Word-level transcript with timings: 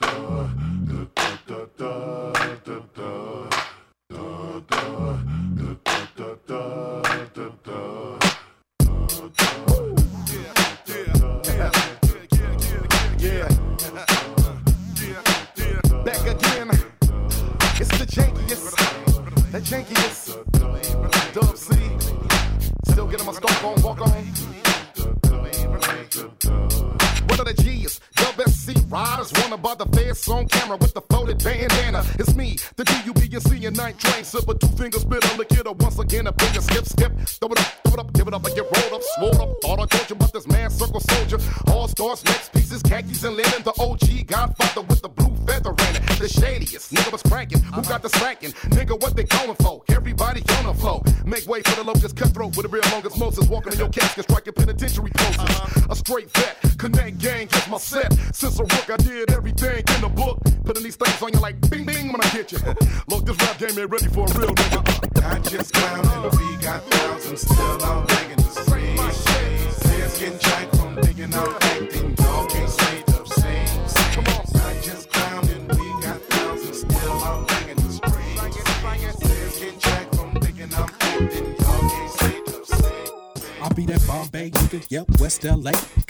да, 0.00 0.50
да, 0.88 1.06
Make 51.32 51.46
way 51.46 51.62
for 51.62 51.76
the 51.76 51.82
locust 51.82 52.14
cutthroat 52.14 52.54
with 52.58 52.66
a 52.66 52.68
real 52.68 52.82
longest 52.92 53.18
Moses. 53.18 53.48
Walking 53.48 53.72
in 53.72 53.78
your 53.78 53.88
casket, 53.88 54.24
striking 54.24 54.52
penitentiary 54.52 55.10
poses. 55.14 55.38
Uh-huh. 55.38 55.86
A 55.88 55.96
straight 55.96 56.30
vet, 56.36 56.76
connect 56.76 57.16
gang, 57.16 57.48
that's 57.50 57.68
my 57.70 57.78
set. 57.78 58.12
Since 58.34 58.60
a 58.60 58.64
rook, 58.64 58.90
I 58.90 58.98
did 58.98 59.32
everything 59.32 59.82
in 59.94 60.00
the 60.02 60.10
book. 60.10 60.38
Putting 60.62 60.82
these 60.82 60.96
things 60.96 61.22
on 61.22 61.32
you 61.32 61.40
like 61.40 61.58
bing 61.70 61.86
bing 61.86 62.12
when 62.12 62.20
I 62.20 62.28
get 62.36 62.52
you. 62.52 62.58
Look, 63.08 63.24
this 63.24 63.36
rap 63.40 63.56
game 63.56 63.78
ain't 63.78 63.90
ready 63.90 64.08
for 64.08 64.28
a 64.28 64.38
real 64.38 64.52
nigga. 64.52 64.76
Uh-uh. 64.76 65.34
I 65.34 65.38
just 65.38 65.72
clowned 65.72 66.38
we 66.38 66.56
got 66.62 66.84
thousands 66.90 67.40
still 67.40 67.82
out 67.82 68.10
hanging 68.10 68.36
the 68.36 68.42
street. 68.42 69.00
Says 69.72 70.18
getting 70.18 70.38
jacked 70.38 70.76
from 70.76 71.00
digging 71.00 71.32
out 71.32 71.64
acting, 71.64 72.14
dog 72.14 72.50
can't 72.50 72.68
say 72.68 73.11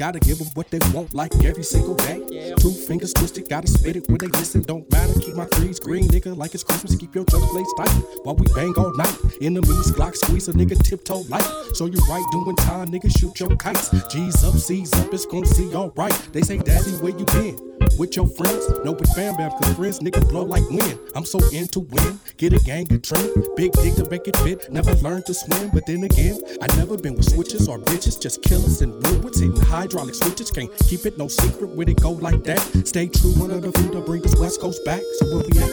Gotta 0.03 0.19
give 0.19 0.39
them 0.39 0.49
what 0.55 0.69
they 0.71 0.79
want 0.93 1.15
like 1.15 1.33
every 1.45 1.63
single 1.63 1.95
day. 1.95 2.55
Two 2.59 2.73
fingers 2.73 3.13
twisted, 3.13 3.49
gotta 3.49 3.69
spit 3.69 3.97
it 3.97 4.09
when 4.09 4.19
they 4.19 4.27
listen. 4.27 4.63
Don't 4.63 4.91
matter, 4.91 5.19
keep 5.21 5.37
my 5.37 5.45
threes 5.55 5.79
green, 5.79 6.09
nigga, 6.09 6.37
like 6.37 6.55
it's 6.55 6.65
Christmas. 6.65 6.97
Keep 6.97 7.15
your 7.15 7.25
jump 7.25 7.49
blades 7.53 7.73
tight 7.79 7.91
while 8.25 8.35
we 8.35 8.47
bang 8.55 8.75
all 8.77 8.93
night. 8.97 9.17
Enemies, 9.41 9.93
Glock 9.93 10.17
squeeze 10.17 10.49
a 10.49 10.53
nigga 10.53 10.77
tiptoe 10.83 11.23
light. 11.29 11.49
So 11.75 11.87
you 11.87 11.99
right 12.11 12.25
doing 12.33 12.57
time, 12.57 12.89
nigga, 12.89 13.17
shoot 13.17 13.39
your 13.39 13.55
kites. 13.57 13.91
G's 14.13 14.43
up, 14.45 14.55
C's 14.55 14.93
up, 14.95 15.15
it's 15.15 15.25
gonna 15.25 15.47
see 15.47 15.73
alright. 15.75 16.29
They 16.33 16.43
say, 16.43 16.59
Daddy, 16.59 16.91
where 17.01 17.17
you 17.17 17.25
been? 17.27 17.72
With 17.99 18.17
your 18.17 18.27
friends. 18.27 18.69
No, 18.85 18.93
with 18.93 19.09
fam 19.15 19.37
bam, 19.37 19.51
cause 19.51 19.75
friends 19.75 19.99
nigga 20.01 20.27
blow 20.29 20.45
like 20.45 20.69
wind. 20.71 20.99
I'm 21.15 21.25
so 21.25 21.39
into 21.53 21.81
win. 21.81 22.19
Get 22.37 22.53
a 22.53 22.59
gang 22.59 22.93
of 22.93 23.03
train. 23.03 23.29
Big 23.57 23.73
dick 23.73 23.95
to 23.95 24.09
make 24.11 24.27
it 24.29 24.37
fit. 24.39 24.71
Never 24.71 24.93
learned 24.97 25.27
to 25.27 25.35
swim, 25.35 25.71
but 25.73 25.87
then 25.87 26.05
again, 26.05 26.39
I 26.61 26.67
never 26.77 26.97
been 26.97 27.15
with 27.15 27.29
switches 27.31 27.69
or 27.69 27.79
bitches. 27.79 28.21
Just 28.21 28.43
killers 28.43 28.83
and 28.83 28.93
woodwoods 29.03 29.41
hitting 29.41 29.61
hydraulic 29.63 30.15
switches. 30.15 30.51
Can't 30.51 30.71
keep 30.89 31.07
it 31.07 31.19
no 31.19 31.29
secret 31.29 31.71
when 31.71 31.89
it 31.89 32.01
go 32.01 32.13
like 32.13 32.45
that. 32.45 32.61
Stay 32.87 33.09
true 33.09 33.35
under 33.43 33.61
the 33.61 33.73
food 33.73 33.93
to 33.93 34.01
bring 34.01 34.25
us 34.25 34.39
West 34.39 34.61
Coast 34.61 34.85
back. 34.85 35.03
So 35.19 35.27
where 35.27 35.45
we 35.45 35.59
at? 35.61 35.71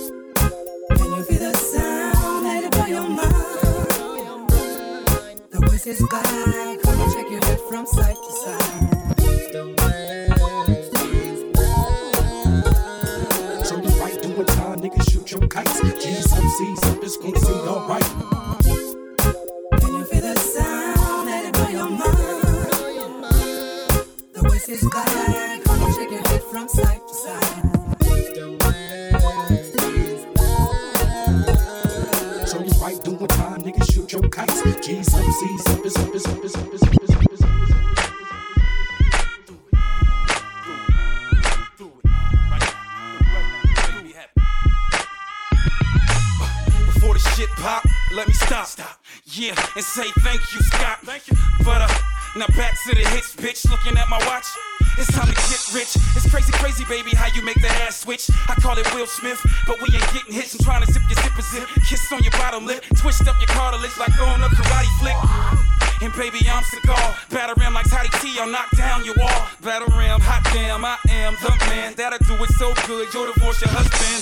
Can 0.98 1.12
you 1.16 1.24
feel 1.24 1.40
the 1.40 1.54
sound 1.56 2.46
that 2.46 2.72
blow 2.72 2.86
your 2.86 3.10
mind? 3.10 3.30
The 5.52 5.60
voice 5.68 5.88
is 5.88 6.02
back. 6.10 6.82
Come 6.84 7.14
check 7.14 7.30
your 7.30 7.44
head 7.46 7.60
from 7.70 7.86
side 7.86 8.16
to 8.16 8.32
side. 8.32 8.59
Nigga, 33.80 33.94
shoot 33.94 34.12
your 34.12 34.30
kites. 34.30 34.62
G's 34.86 35.14
up, 35.14 35.24
C's 35.24 35.68
up, 35.68 35.86
it's 35.86 35.98
up, 35.98 36.16
it's 36.16 36.26
up, 36.28 36.44
it's 36.44 36.56
up, 36.56 36.74
it's 36.74 36.86
up, 36.86 36.94
it's 36.94 37.42
up. 37.42 37.50
pop, 47.58 47.84
let 48.14 48.26
me 48.28 48.34
stop. 48.34 48.66
Stop. 48.66 49.02
Yeah, 49.26 49.56
and 49.76 49.84
say 49.84 50.10
thank 50.20 50.40
you, 50.54 50.62
Scott. 50.62 51.00
Thank 51.04 51.28
you. 51.28 51.36
But 51.64 51.82
uh, 51.82 51.88
now 52.38 52.48
back 52.56 52.78
to 52.88 52.96
the 52.96 53.08
hits, 53.10 53.36
bitch. 53.36 53.70
Looking 53.70 53.98
at 53.98 54.08
my 54.08 54.18
watch. 54.26 54.46
It's 55.00 55.08
time 55.16 55.32
to 55.32 55.34
get 55.34 55.64
rich. 55.72 55.96
It's 56.20 56.28
crazy, 56.28 56.52
crazy, 56.60 56.84
baby, 56.92 57.16
how 57.16 57.32
you 57.32 57.42
make 57.42 57.56
that 57.64 57.72
ass 57.88 58.04
switch. 58.04 58.28
I 58.52 58.56
call 58.60 58.78
it 58.78 58.84
Will 58.94 59.08
Smith, 59.08 59.40
but 59.66 59.80
we 59.80 59.88
ain't 59.96 60.12
getting 60.12 60.36
hits. 60.36 60.54
I'm 60.54 60.60
trying 60.60 60.84
to 60.84 60.92
zip 60.92 61.02
your 61.08 61.16
zipper 61.24 61.42
zip. 61.42 61.64
Kiss 61.88 62.12
on 62.12 62.22
your 62.22 62.36
bottom 62.36 62.68
lip. 62.68 62.84
Twist 63.00 63.24
up 63.24 63.40
your 63.40 63.48
cartilage 63.48 63.96
like 63.96 64.12
throwing 64.20 64.44
a 64.44 64.52
karate 64.52 64.92
flick. 65.00 65.16
And 66.04 66.12
baby, 66.20 66.44
I'm 66.52 66.64
Seagal. 66.64 67.32
Batter 67.32 67.56
ram 67.56 67.74
like 67.74 67.90
Toddy 67.90 68.10
Tee, 68.20 68.36
I'll 68.40 68.52
knock 68.52 68.76
down 68.76 69.04
your 69.06 69.16
wall. 69.16 69.48
Battle 69.64 69.88
ram, 69.96 70.20
hot 70.20 70.44
damn, 70.52 70.84
I 70.84 71.00
am 71.24 71.36
the 71.40 71.52
man. 71.72 71.96
That'll 71.96 72.20
do 72.20 72.36
it 72.44 72.52
so 72.60 72.74
good, 72.88 73.08
you'll 73.14 73.32
divorce 73.32 73.60
your 73.64 73.72
husband. 73.72 74.20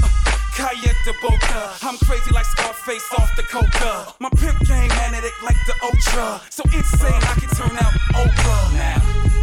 Uh, 0.00 0.08
Kayet 0.56 0.96
de 1.04 1.12
Boca. 1.20 1.76
I'm 1.82 1.96
crazy 2.08 2.32
like 2.32 2.44
Scarface 2.44 3.04
off 3.18 3.36
the 3.36 3.44
coca. 3.44 4.12
My 4.20 4.30
pimp 4.40 4.60
game 4.64 4.88
magnetic 4.88 5.36
like 5.42 5.56
the 5.68 5.74
Ultra. 5.84 6.40
So 6.48 6.64
insane 6.72 7.20
I 7.20 7.34
can 7.36 7.48
turn 7.52 7.76
out 7.76 7.92
Oprah. 8.16 8.72
Now, 8.72 9.35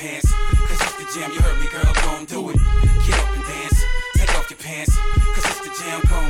pants. 0.00 0.32
Cause 0.32 0.80
it's 0.80 0.96
the 0.96 1.20
jam, 1.20 1.30
you 1.30 1.40
heard 1.42 1.60
me, 1.60 1.68
girl, 1.68 1.92
gon' 2.04 2.24
do 2.24 2.48
it. 2.48 2.56
Get 3.06 3.18
up 3.20 3.36
and 3.36 3.44
dance. 3.44 3.84
Take 4.14 4.34
off 4.38 4.48
your 4.48 4.58
pants. 4.58 4.96
Cause 4.96 5.44
it's 5.44 5.60
the 5.60 5.84
jam, 5.84 6.00
gon' 6.08 6.29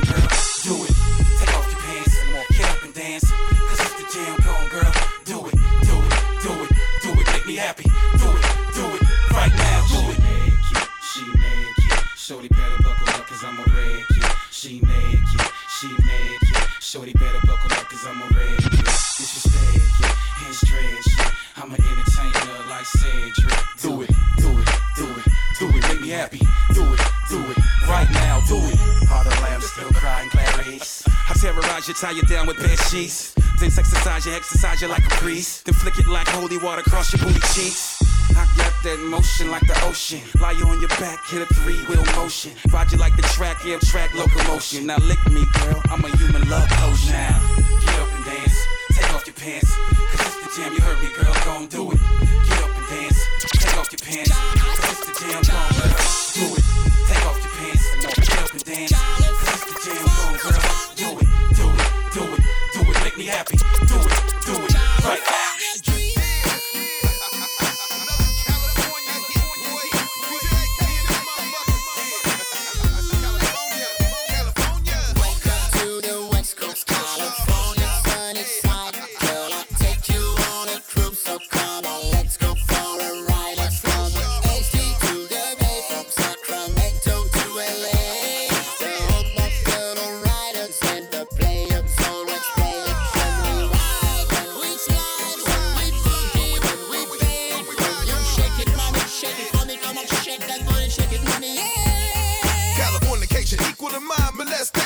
you, 31.91 31.95
tie 31.95 32.11
you 32.11 32.21
down 32.23 32.47
with 32.47 32.57
bed 32.57 32.79
sheets. 32.79 33.33
Then 33.59 33.67
exercise 33.77 34.25
you, 34.25 34.33
exercise 34.33 34.81
you 34.81 34.87
like 34.87 35.05
a 35.05 35.09
priest. 35.21 35.65
Then 35.65 35.73
flick 35.73 35.97
it 35.99 36.07
like 36.07 36.27
holy 36.27 36.57
water 36.57 36.81
across 36.81 37.11
your 37.13 37.21
booty 37.23 37.39
cheeks. 37.53 38.01
I 38.31 38.47
got 38.57 38.73
that 38.83 38.99
motion 38.99 39.51
like 39.51 39.65
the 39.67 39.77
ocean. 39.85 40.21
Lie 40.39 40.51
you 40.51 40.65
on 40.67 40.79
your 40.79 40.89
back, 41.01 41.19
hit 41.27 41.41
a 41.41 41.53
three 41.53 41.83
wheel 41.85 42.03
motion. 42.15 42.51
Ride 42.71 42.91
you 42.91 42.97
like 42.97 43.15
the 43.15 43.23
track, 43.23 43.57
yeah, 43.65 43.77
track 43.79 44.13
locomotion. 44.15 44.87
Now 44.87 44.97
lick 44.97 45.19
me, 45.31 45.43
girl, 45.59 45.81
I'm 45.89 46.00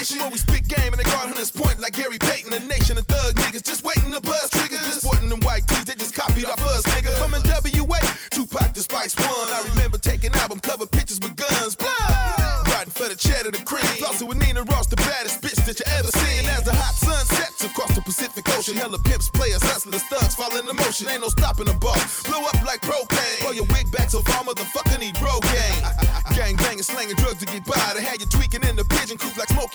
station 0.05 0.21
where 0.21 0.31
we 0.31 0.37
spit 0.37 0.67
game 0.67 0.93
and 0.93 0.99
they 0.99 1.03
guard 1.03 1.29
hunters 1.29 1.51
point 1.51 1.79
like 1.79 1.93
Gary 1.93 2.17
Payton. 2.19 2.53
A 2.53 2.59
nation 2.67 2.97
of 2.97 3.05
thug 3.07 3.35
niggas 3.35 3.63
just 3.63 3.83
waiting 3.83 4.11
to 4.11 4.21
buzz 4.21 4.49
triggers. 4.49 4.79
Just 4.85 5.01
sporting 5.01 5.29
them 5.29 5.39
white 5.41 5.67
tees, 5.67 5.85
they 5.85 5.95
just 5.95 6.13
copied 6.13 6.45
our 6.45 6.57
buzz, 6.57 6.83
nigga. 6.93 7.09
From 7.17 7.31
w.a 7.31 7.99
Tupac 8.29 8.73
to 8.73 8.81
Spice 8.81 9.15
One. 9.17 9.49
I 9.49 9.65
remember 9.73 9.97
taking 9.97 10.33
album 10.35 10.59
cover 10.59 10.85
pictures 10.85 11.19
with 11.19 11.35
guns. 11.35 11.75
Blood. 11.75 12.67
Riding 12.67 12.93
for 12.93 13.09
the 13.09 13.15
cheddar, 13.15 13.51
the 13.51 13.63
cream. 13.65 13.85
Flossing 13.97 14.27
with 14.27 14.37
Nina 14.37 14.63
Ross, 14.63 14.87
the 14.87 14.97
baddest 14.97 15.41
bitch 15.41 15.57
that 15.65 15.79
you 15.79 15.85
ever 15.97 16.11
seen. 16.11 16.45
As 16.49 16.63
the 16.63 16.73
hot 16.73 16.95
sun 16.95 17.25
sets 17.25 17.63
across 17.63 17.95
the 17.95 18.01
Pacific 18.01 18.45
Ocean, 18.57 18.75
hella 18.75 18.99
pimps, 18.99 19.29
players, 19.29 19.63
hustlers, 19.63 20.03
thugs, 20.03 20.35
fall 20.35 20.53
in 20.57 20.65
motion. 20.75 21.09
Ain't 21.09 21.21
no 21.21 21.29
stopping 21.29 21.65
the 21.65 21.73
ball. 21.73 21.97
Blow 22.27 22.45
up 22.45 22.61
like 22.65 22.81
propane. 22.81 23.41
Pull 23.41 23.53
your 23.53 23.65
wig 23.73 23.89
back 23.91 24.09
so 24.09 24.21
far, 24.21 24.43
motherfucker 24.43 24.99
need 24.99 25.17
bro 25.17 25.39
gang. 25.41 25.81
Gang 26.35 26.57
banging, 26.57 26.83
slanging 26.83 27.15
drugs 27.15 27.39
to 27.39 27.45
get 27.45 27.63
by. 27.63 27.93
They 27.95 28.03
had 28.03 28.19
you 28.19 28.27
tweaking 28.27 28.54
in 28.54 28.54
the 28.54 28.54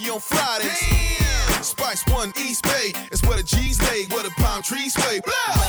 Smokey 0.00 0.10
on 0.10 0.20
Fridays. 0.20 0.80
Damn. 0.80 1.62
Spice 1.62 2.04
One 2.06 2.32
East 2.38 2.62
Bay, 2.62 2.92
it's 3.12 3.22
where 3.22 3.36
the 3.36 3.42
G's 3.42 3.80
lay, 3.82 4.06
where 4.06 4.22
the 4.22 4.30
palm 4.30 4.62
trees 4.62 4.94
sway. 4.94 5.20
Blah. 5.20 5.59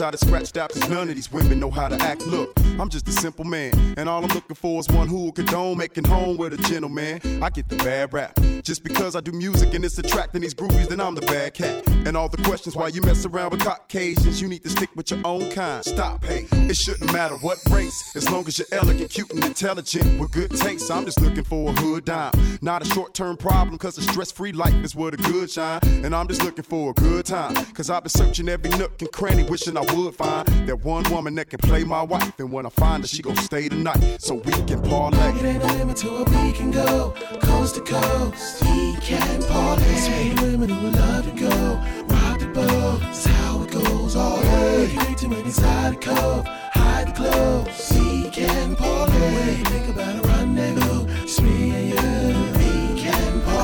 All 0.00 0.10
the 0.10 0.16
names 0.16 0.24
I 0.24 0.26
done 0.26 0.28
scratched 0.28 0.56
out 0.56 0.70
cause 0.72 0.88
none 0.88 1.08
of 1.08 1.14
these 1.14 1.30
women 1.30 1.60
know 1.60 1.70
how 1.70 1.88
to 1.88 1.96
act. 2.02 2.26
Look, 2.26 2.53
I'm 2.78 2.88
just 2.88 3.06
a 3.06 3.12
simple 3.12 3.44
man, 3.44 3.72
and 3.96 4.08
all 4.08 4.24
I'm 4.24 4.30
looking 4.30 4.56
for 4.56 4.80
is 4.80 4.88
one 4.88 5.06
who 5.06 5.24
will 5.24 5.32
condone 5.32 5.78
making 5.78 6.04
home 6.04 6.36
with 6.36 6.54
a 6.54 6.56
gentleman. 6.68 7.20
I 7.42 7.48
get 7.48 7.68
the 7.68 7.76
bad 7.76 8.12
rap. 8.12 8.38
Just 8.62 8.82
because 8.82 9.14
I 9.14 9.20
do 9.20 9.30
music 9.30 9.74
and 9.74 9.84
it's 9.84 9.98
attracting 9.98 10.40
these 10.40 10.54
groupies, 10.54 10.88
then 10.88 11.00
I'm 11.00 11.14
the 11.14 11.20
bad 11.20 11.54
cat. 11.54 11.86
And 12.06 12.16
all 12.16 12.28
the 12.28 12.42
questions 12.42 12.74
why 12.74 12.88
you 12.88 13.00
mess 13.02 13.24
around 13.26 13.50
with 13.50 13.60
Caucasians, 13.60 14.40
you 14.40 14.48
need 14.48 14.62
to 14.64 14.70
stick 14.70 14.90
with 14.96 15.10
your 15.10 15.20
own 15.24 15.50
kind. 15.50 15.84
Stop, 15.84 16.24
hey, 16.24 16.46
it 16.52 16.76
shouldn't 16.76 17.12
matter 17.12 17.36
what 17.36 17.58
race, 17.70 18.16
as 18.16 18.28
long 18.30 18.46
as 18.48 18.58
you're 18.58 18.66
elegant, 18.72 19.10
cute, 19.10 19.30
and 19.32 19.44
intelligent 19.44 20.18
with 20.18 20.32
good 20.32 20.50
taste. 20.50 20.90
I'm 20.90 21.04
just 21.04 21.20
looking 21.20 21.44
for 21.44 21.70
a 21.70 21.72
hood 21.74 22.04
dime, 22.04 22.32
not 22.60 22.82
a 22.82 22.86
short 22.86 23.14
term 23.14 23.36
problem, 23.36 23.78
cause 23.78 23.96
a 23.98 24.02
stress 24.02 24.32
free 24.32 24.52
life 24.52 24.74
is 24.84 24.96
where 24.96 25.12
the 25.12 25.18
good 25.18 25.50
shine. 25.50 25.80
And 25.84 26.14
I'm 26.14 26.26
just 26.26 26.42
looking 26.42 26.64
for 26.64 26.90
a 26.90 26.94
good 26.94 27.24
time, 27.24 27.54
cause 27.74 27.88
I've 27.88 28.02
been 28.02 28.10
searching 28.10 28.48
every 28.48 28.70
nook 28.70 29.00
and 29.00 29.12
cranny, 29.12 29.44
wishing 29.44 29.76
I 29.76 29.82
would 29.94 30.14
find 30.16 30.46
that 30.66 30.84
one 30.84 31.04
woman 31.10 31.34
that 31.36 31.50
can 31.50 31.60
play 31.60 31.84
my 31.84 32.02
wife. 32.02 32.32
And 32.38 32.50
when 32.64 32.72
I 32.72 32.80
find 32.80 33.02
her, 33.02 33.06
she 33.06 33.20
gon' 33.20 33.36
stay 33.36 33.68
tonight 33.68 34.16
so 34.18 34.36
we 34.36 34.52
can 34.52 34.80
parlay. 34.80 35.18
It 35.38 35.44
ain't 35.44 35.62
no 35.62 35.74
limit 35.74 35.96
to 35.98 36.08
where 36.08 36.44
we 36.44 36.52
can 36.52 36.70
go, 36.70 37.12
coast 37.42 37.74
to 37.74 37.82
coast. 37.82 38.62
We 38.62 38.96
can 39.02 39.42
parlay. 39.42 39.94
Sweet 39.96 40.40
women 40.40 40.70
who 40.70 40.88
love 40.88 41.24
to 41.26 41.38
go, 41.38 41.82
rock 42.06 42.38
the 42.38 42.46
boat. 42.46 43.00
That's 43.00 43.26
how 43.26 43.62
it 43.64 43.70
goes 43.70 44.16
all 44.16 44.40
day. 44.40 44.90
You 44.92 45.00
ain't 45.00 45.18
too 45.18 45.28
many 45.28 45.50
side 45.50 46.00
cove, 46.00 46.46
hide 46.46 47.08
the 47.08 47.12
clothes. 47.12 47.92
We 47.92 48.30
can 48.30 48.76
parlay. 48.76 49.12
When 49.12 49.58
you 49.58 49.64
think 49.64 49.88
about 49.88 50.24
a 50.24 50.28
rendezvous, 50.28 51.06
just 51.22 51.42
me 51.42 51.70
and 51.70 51.88
you. 51.90 52.43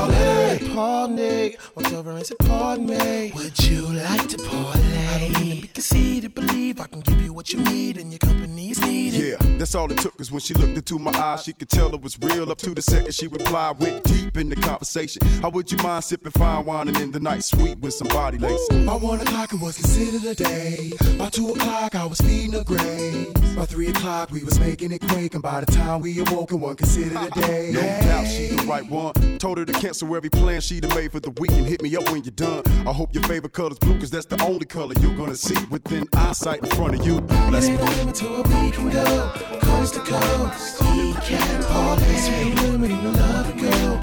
Parlay. 0.01 0.59
Parlay. 0.73 1.55
What's 1.75 1.93
over 1.93 2.11
and 2.11 2.25
say 2.25 2.35
pardon 2.39 2.87
me. 2.87 3.31
Would 3.35 3.63
you 3.63 3.81
like 3.83 4.27
to 4.29 4.37
parlay? 4.37 5.07
I 5.07 5.19
don't 5.19 5.43
need 5.43 5.55
to 5.55 5.61
be 5.61 5.67
conceited, 5.67 6.33
believe 6.33 6.79
I 6.79 6.87
can 6.87 7.01
give 7.01 7.21
you 7.21 7.33
what 7.33 7.53
you 7.53 7.59
need, 7.59 7.97
and 7.97 8.11
your 8.11 8.17
company 8.17 8.71
is 8.71 8.81
needed. 8.81 9.21
Yeah, 9.21 9.57
that's 9.57 9.75
all 9.75 9.91
it 9.91 9.99
took 9.99 10.19
is 10.19 10.31
when 10.31 10.39
she 10.39 10.55
looked 10.55 10.75
into 10.75 10.97
my 10.97 11.11
eyes, 11.11 11.43
she 11.43 11.53
could 11.53 11.69
tell 11.69 11.93
it 11.93 12.01
was 12.01 12.17
real. 12.19 12.51
Up 12.51 12.57
to 12.59 12.71
the 12.71 12.81
second 12.81 13.13
she 13.13 13.27
replied, 13.27 13.79
went 13.79 14.03
deep 14.05 14.37
in 14.37 14.49
the 14.49 14.55
conversation. 14.55 15.21
How 15.41 15.49
would 15.49 15.71
you 15.71 15.77
mind 15.77 16.03
sipping 16.03 16.31
fine 16.31 16.65
wine 16.65 16.87
and 16.87 16.97
in 16.99 17.11
the 17.11 17.19
night 17.19 17.43
sweet 17.43 17.77
with 17.79 17.93
some 17.93 18.07
body 18.07 18.39
lace? 18.39 18.67
By 18.69 18.95
one 18.95 19.21
o'clock 19.21 19.53
it 19.53 19.59
was 19.59 19.77
considered 19.77 20.23
a 20.31 20.35
day. 20.35 20.93
By 21.19 21.29
two 21.29 21.49
o'clock 21.51 21.93
I 21.93 22.05
was 22.05 22.19
feeding 22.21 22.51
the 22.51 22.63
grave. 22.63 23.33
By 23.55 23.65
three 23.65 23.89
o'clock 23.89 24.31
we 24.31 24.43
was 24.43 24.59
making 24.59 24.93
it 24.93 25.01
quake, 25.09 25.35
and 25.35 25.43
by 25.43 25.59
the 25.61 25.71
time 25.71 26.01
we 26.01 26.19
awoke, 26.19 26.51
it 26.51 26.55
wasn't 26.55 26.79
considered 26.79 27.21
a 27.21 27.29
day. 27.41 27.71
No 27.73 27.81
doubt 27.81 28.25
she 28.25 28.47
the 28.47 28.63
right 28.63 28.89
one. 28.89 29.13
Told 29.37 29.57
her 29.57 29.65
to 29.65 29.73
cancel 29.73 29.90
every 29.99 30.29
plan 30.29 30.61
she 30.61 30.79
done 30.79 30.95
made 30.95 31.11
for 31.11 31.19
the 31.19 31.31
week 31.31 31.51
and 31.51 31.65
hit 31.65 31.81
me 31.81 31.95
up 31.95 32.09
when 32.11 32.23
you're 32.23 32.31
done. 32.31 32.63
I 32.87 32.93
hope 32.93 33.13
your 33.13 33.23
favorite 33.23 33.51
color's 33.51 33.77
blue, 33.77 33.99
cause 33.99 34.09
that's 34.09 34.25
the 34.25 34.41
only 34.43 34.65
color 34.65 34.93
you're 35.01 35.15
gonna 35.15 35.35
see 35.35 35.57
within 35.69 36.07
eyesight 36.13 36.63
in 36.63 36.69
front 36.71 36.95
of 36.95 37.05
you. 37.05 37.19
Let's 37.51 37.67
ain't 37.67 38.15
to 38.15 38.25
where 38.25 38.63
we 38.63 38.71
can 38.71 38.89
go, 38.89 39.31
coast 39.61 39.95
to 39.95 39.99
coast. 39.99 40.81
We 40.81 41.13
can 41.21 41.63
parlay. 41.63 42.15
Sweet 42.15 42.61
women 42.61 42.89
who 42.89 43.11
love 43.11 43.53
to 43.53 43.61
go, 43.61 43.99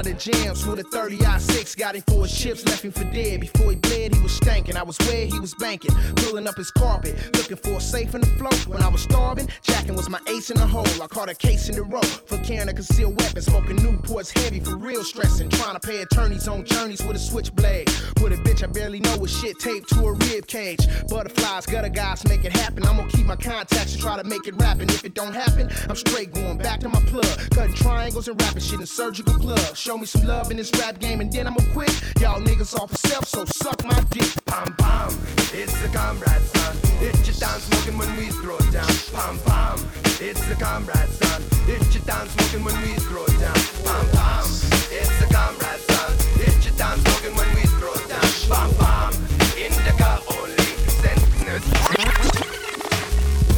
out 0.00 0.06
of 0.06 0.18
jams 0.18 0.66
with 0.66 0.78
a 0.78 0.82
30 0.84 1.22
I 1.26 1.36
6. 1.36 1.74
Got 1.74 1.94
him 1.94 2.02
for 2.06 2.22
his 2.22 2.36
chips, 2.36 2.64
left 2.64 2.82
him 2.82 2.90
for 2.90 3.04
dead. 3.04 3.40
Before 3.40 3.70
he 3.70 3.76
bled, 3.76 4.14
he 4.14 4.20
was 4.22 4.32
stankin'. 4.32 4.76
I 4.76 4.82
was 4.82 4.96
where 5.00 5.26
he 5.26 5.38
was 5.38 5.54
banking. 5.54 5.94
Pulling 6.16 6.46
up 6.48 6.56
his 6.56 6.70
carpet, 6.70 7.14
looking 7.36 7.58
for 7.58 7.76
a 7.76 7.80
safe 7.80 8.14
in 8.14 8.22
the 8.22 8.26
float. 8.38 8.66
When 8.66 8.82
I 8.82 8.88
was 8.88 9.02
starving, 9.02 9.48
jacking 9.62 9.96
was 9.96 10.08
my 10.08 10.20
ace 10.26 10.50
in 10.50 10.56
the 10.56 10.66
hole. 10.66 10.86
I 11.02 11.06
caught 11.06 11.28
a 11.28 11.34
case 11.34 11.68
in 11.68 11.74
the 11.74 11.82
row 11.82 12.00
for 12.00 12.38
carrying 12.38 12.68
a 12.70 12.72
concealed 12.72 13.20
weapon. 13.20 13.42
Smoking 13.42 13.76
Newports 13.76 14.36
heavy 14.38 14.60
for 14.60 14.76
real 14.76 15.04
stressing. 15.04 15.50
Trying 15.50 15.78
to 15.78 15.86
pay 15.86 16.00
attorneys 16.00 16.48
on 16.48 16.64
journeys 16.64 17.04
with 17.04 17.16
a 17.16 17.20
switchblade. 17.20 17.90
With 18.22 18.32
a 18.32 18.36
bitch 18.36 18.64
I 18.64 18.68
barely 18.68 19.00
know 19.00 19.18
with 19.18 19.30
shit 19.30 19.58
taped 19.58 19.90
to 19.90 20.06
a 20.06 20.12
rib 20.12 20.46
cage. 20.46 20.80
Butterflies, 21.10 21.66
gutter 21.66 21.90
guys 21.90 22.26
make 22.26 22.46
it 22.46 22.52
happen. 22.52 22.86
I'm 22.86 22.96
gonna 22.96 23.10
keep 23.10 23.26
my 23.26 23.36
contacts 23.36 23.92
and 23.92 24.00
try 24.00 24.16
to 24.16 24.24
make 24.24 24.46
it 24.46 24.54
rapping. 24.56 24.88
If 24.88 25.04
it 25.04 25.14
don't 25.14 25.34
happen, 25.34 25.68
I'm 25.90 25.96
straight 25.96 26.32
going 26.32 26.56
back 26.56 26.80
to 26.80 26.88
my 26.88 27.00
plug. 27.00 27.50
Cutting 27.50 27.74
triangles 27.74 28.28
and 28.28 28.40
rapping 28.40 28.62
shit 28.62 28.80
in 28.80 28.86
surgical 28.86 29.34
gloves. 29.34 29.78
Show 29.90 29.98
me 29.98 30.06
some 30.06 30.24
love 30.24 30.52
in 30.52 30.56
this 30.56 30.70
rap 30.78 31.00
game 31.00 31.20
and 31.20 31.32
then 31.32 31.48
I'ma 31.48 31.58
quit. 31.72 31.90
Y'all 32.20 32.40
niggas 32.40 32.78
off 32.78 32.94
self, 32.96 33.26
so 33.26 33.44
suck 33.44 33.84
my 33.84 33.98
dick. 34.10 34.30
Pam 34.46 34.72
pam, 34.78 35.10
it's 35.52 35.74
the 35.82 35.88
comrade 35.88 36.46
son. 36.54 36.76
It's 37.02 37.26
your 37.26 37.34
dance 37.34 37.64
smoking 37.64 37.98
when 37.98 38.06
we 38.16 38.26
throw 38.26 38.56
down. 38.70 38.86
Pam 39.10 39.36
pam, 39.40 39.82
it's 40.20 40.46
the 40.46 40.54
comrade 40.54 41.10
son. 41.18 41.42
It's 41.66 41.92
your 41.92 42.04
dance 42.04 42.30
smoking 42.30 42.62
when 42.62 42.80
we 42.82 42.94
throw 43.10 43.26
down. 43.42 43.58
Pam 43.82 44.06
pam, 44.14 44.46
it's 44.94 45.10
the 45.18 45.26
comrade 45.26 45.82
son. 45.90 46.14
It's 46.38 46.64
your 46.64 46.76
dance 46.78 47.02
smoking 47.02 47.34
when 47.34 47.50
we 47.58 47.62
throw 47.82 47.94
down. 48.06 48.30
Pam 48.46 48.70
pam, 48.78 49.10
indica 49.58 50.22
only. 50.38 50.70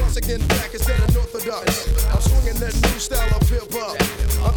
Once 0.00 0.16
again 0.16 0.40
back 0.48 0.72
instead 0.72 0.98
of 0.98 1.14
orthodox. 1.14 1.92
I'm 2.08 2.22
swinging 2.22 2.58
that 2.64 2.72
new 2.72 2.98
style 2.98 3.36
of 3.36 3.46
hip 3.50 3.68
hop. 3.70 4.51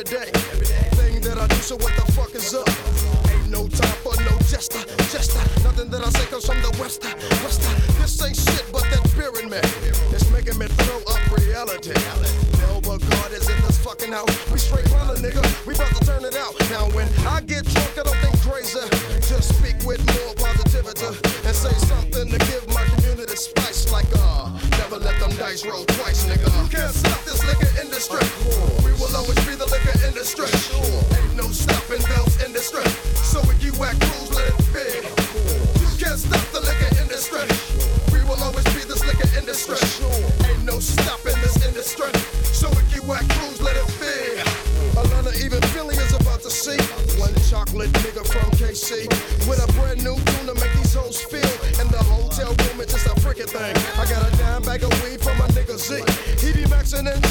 An 0.00 0.06
everyday 0.08 0.88
thing 0.96 1.20
that 1.20 1.36
I 1.36 1.46
do. 1.46 1.56
So 1.56 1.76
what 1.76 1.92
the 1.92 2.12
fuck 2.12 2.34
is 2.34 2.54
up? 2.54 2.68
Ain't 3.28 3.50
no 3.50 3.68
time 3.68 3.96
for 4.00 4.16
no 4.24 4.32
jester, 4.48 4.80
jester. 5.12 5.40
Nothing 5.60 5.90
that 5.90 6.00
I 6.00 6.08
say 6.10 6.24
comes 6.26 6.46
from 6.46 6.62
the 6.62 6.72
west, 6.80 7.04
west. 7.44 7.60
This 8.00 8.16
ain't 8.24 8.36
shit 8.36 8.64
but 8.72 8.84
that 8.88 9.04
beer 9.12 9.28
in 9.42 9.50
me. 9.50 9.60
It's 10.14 10.30
making 10.32 10.56
me 10.58 10.68
throw 10.68 11.04
up 11.04 11.20
reality. 11.36 11.92
Elba 12.64 12.96
God 12.96 13.32
is 13.32 13.48
in 13.48 13.60
this 13.62 13.76
fucking 13.84 14.12
house. 14.12 14.32
We 14.50 14.58
straight 14.58 14.88
running, 14.90 15.20
nigga. 15.20 15.44
We 15.66 15.74
about 15.74 15.92
to 15.92 16.04
turn 16.06 16.24
it 16.24 16.36
out. 16.36 16.56
Now 16.70 16.88
when 16.96 17.08
I 17.28 17.42
get 17.42 17.68
drunk, 17.68 17.92
I 17.98 18.02
don't 18.02 18.16
think 18.24 18.39
a 48.92 49.72
brand 49.74 50.02
new 50.02 50.16
tune 50.16 50.46
to 50.46 50.54
make 50.54 50.72
these 50.74 50.94
hoes 50.94 51.20
feel. 51.22 51.54
And 51.80 51.88
the 51.90 52.02
hotel 52.02 52.48
room 52.48 52.80
is 52.80 52.90
just 52.90 53.06
a 53.06 53.14
freaking 53.20 53.48
thing. 53.48 53.76
I 53.96 54.04
got 54.10 54.26
a 54.26 54.36
dime 54.36 54.62
bag 54.62 54.82
of 54.82 54.90
weed 55.04 55.20
from 55.20 55.38
my 55.38 55.46
nigga 55.48 55.78
Z. 55.78 56.02
He 56.44 56.52
be 56.52 56.64
maxing 56.64 57.06
and 57.06 57.29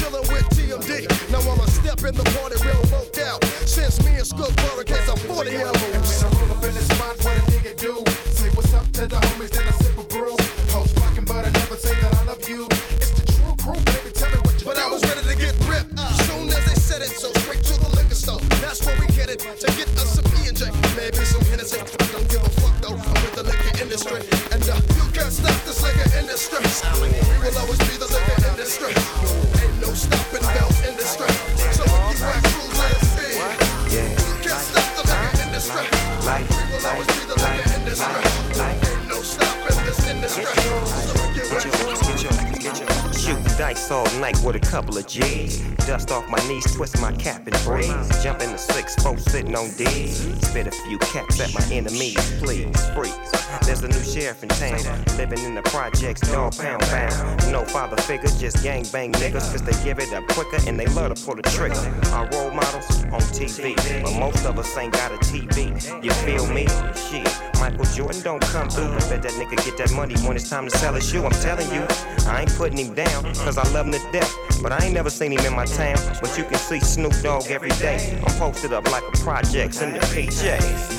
dice 43.60 43.90
all 43.90 44.10
night 44.20 44.40
with 44.42 44.56
a 44.56 44.58
couple 44.58 44.96
of 44.96 45.06
G's. 45.06 45.60
Dust 45.86 46.10
off 46.10 46.26
my 46.30 46.38
knees, 46.48 46.64
twist 46.74 46.98
my 46.98 47.12
cap 47.12 47.46
and 47.46 47.54
breeze. 47.62 48.22
Jump 48.22 48.40
in 48.40 48.52
the 48.52 48.56
six, 48.56 48.94
folks 48.94 49.22
sitting 49.24 49.54
on 49.54 49.68
D's. 49.76 50.16
Spit 50.48 50.66
a 50.66 50.70
few 50.70 50.96
caps 51.00 51.38
at 51.40 51.52
my 51.52 51.62
enemies, 51.70 52.16
please 52.40 52.90
freeze. 52.94 53.39
There's 53.64 53.82
a 53.82 53.88
new 53.88 54.02
sheriff 54.02 54.42
in 54.42 54.48
town, 54.48 54.80
living 55.16 55.42
in 55.44 55.54
the 55.54 55.62
projects, 55.62 56.20
dog 56.20 56.56
pound 56.56 56.80
bound. 56.82 57.52
No 57.52 57.64
father 57.64 57.96
figure, 58.02 58.28
just 58.38 58.62
gang 58.62 58.84
bang 58.92 59.12
niggas, 59.12 59.50
cause 59.50 59.62
they 59.62 59.72
give 59.84 59.98
it 59.98 60.12
up 60.12 60.26
quicker 60.28 60.58
and 60.66 60.78
they 60.78 60.86
love 60.86 61.14
to 61.14 61.24
pull 61.24 61.36
the 61.36 61.42
trigger. 61.42 61.80
Our 62.12 62.28
role 62.32 62.50
models 62.50 63.04
on 63.04 63.20
TV, 63.32 63.76
but 64.02 64.18
most 64.18 64.44
of 64.44 64.58
us 64.58 64.76
ain't 64.76 64.92
got 64.92 65.12
a 65.12 65.16
TV. 65.16 65.74
You 66.02 66.10
feel 66.24 66.46
me? 66.46 66.66
Shit, 66.94 67.28
Michael 67.60 67.84
Jordan 67.94 68.22
don't 68.22 68.42
come 68.42 68.68
through, 68.68 68.88
but 68.88 69.08
bet 69.08 69.22
that 69.22 69.32
nigga 69.32 69.56
get 69.64 69.76
that 69.78 69.92
money 69.92 70.14
when 70.26 70.36
it's 70.36 70.48
time 70.48 70.68
to 70.68 70.76
sell 70.78 70.94
his 70.94 71.08
shoe. 71.08 71.24
I'm 71.24 71.30
telling 71.32 71.70
you, 71.72 71.86
I 72.26 72.42
ain't 72.42 72.54
putting 72.56 72.78
him 72.78 72.94
down, 72.94 73.24
cause 73.34 73.58
I 73.58 73.68
love 73.72 73.86
him 73.86 73.92
to 73.92 74.12
death. 74.12 74.34
But 74.62 74.72
I 74.72 74.84
ain't 74.84 74.94
never 74.94 75.10
seen 75.10 75.32
him 75.32 75.44
in 75.44 75.54
my 75.54 75.64
town. 75.64 75.96
But 76.20 76.36
you 76.36 76.44
can 76.44 76.58
see 76.58 76.80
Snoop 76.80 77.14
Dogg 77.22 77.46
every 77.50 77.70
day. 77.70 78.20
I'm 78.26 78.38
posted 78.38 78.72
up 78.72 78.90
like 78.90 79.02
a 79.02 79.16
projects 79.18 79.80
in 79.80 79.92
the 79.92 80.00
PJ. 80.00 80.44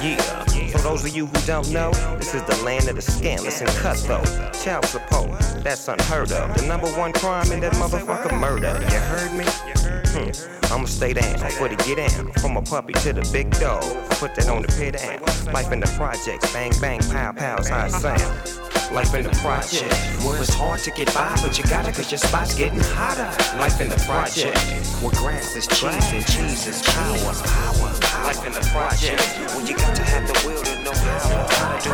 Yeah. 0.03 0.50
For 0.81 0.88
those 0.88 1.05
of 1.05 1.15
you 1.15 1.27
who 1.27 1.45
don't 1.45 1.69
know, 1.71 1.91
this 2.17 2.33
is 2.33 2.41
the 2.41 2.59
land 2.65 2.89
of 2.89 2.95
the 2.95 3.03
scandalous 3.03 3.61
and 3.61 3.69
cutthroat. 3.69 4.25
Child 4.63 4.83
support, 4.85 5.39
that's 5.63 5.88
unheard 5.88 6.31
of. 6.31 6.57
The 6.57 6.65
number 6.65 6.88
one 6.93 7.13
crime 7.13 7.51
in 7.51 7.59
that 7.59 7.73
motherfucker 7.73 8.39
murder. 8.39 8.79
You 8.91 8.97
heard 8.97 9.31
me? 9.31 9.45
Hmm. 9.45 10.73
I'ma 10.73 10.85
stay 10.85 11.13
down, 11.13 11.38
for 11.38 11.69
to 11.69 11.75
get 11.75 11.97
down. 11.97 12.31
From 12.31 12.57
a 12.57 12.63
puppy 12.63 12.93
to 12.93 13.13
the 13.13 13.29
big 13.31 13.51
dog. 13.59 13.83
Put 14.13 14.33
that 14.33 14.50
on 14.50 14.63
the 14.63 14.69
pit 14.69 14.97
down. 14.97 15.53
Life 15.53 15.71
in 15.71 15.81
the 15.81 15.93
projects, 15.95 16.51
bang 16.51 16.71
bang, 16.81 17.00
pow 17.11 17.31
pow, 17.31 17.57
it 17.57 17.91
sound. 17.91 18.80
Life 18.93 19.15
in 19.15 19.24
the 19.24 19.29
project. 19.39 19.93
Well, 20.19 20.36
it's 20.36 20.53
hard 20.53 20.81
to 20.81 20.91
get 20.91 21.13
by, 21.13 21.33
but 21.41 21.57
you 21.57 21.63
gotta 21.63 21.93
cause 21.93 22.12
your 22.12 22.17
spot's 22.17 22.53
getting 22.55 22.81
hotter. 22.81 23.31
Life 23.57 23.79
in 23.79 23.88
the 23.88 23.95
project. 24.03 24.57
Where 25.01 25.12
grass 25.12 25.55
is 25.55 25.65
cheese 25.67 26.12
and 26.12 26.25
cheese 26.27 26.67
is 26.67 26.81
power. 26.83 27.15
Power. 27.17 27.91
Life 28.27 28.45
in 28.45 28.51
the 28.51 28.60
project. 28.75 29.21
When 29.55 29.65
you 29.65 29.77
got 29.77 29.95
to 29.95 30.03
have 30.03 30.27
the 30.27 30.36
will 30.45 30.62
to 30.63 30.83
know 30.83 30.91
how, 30.91 31.48
how 31.50 31.77
to 31.77 31.83
do 31.83 31.91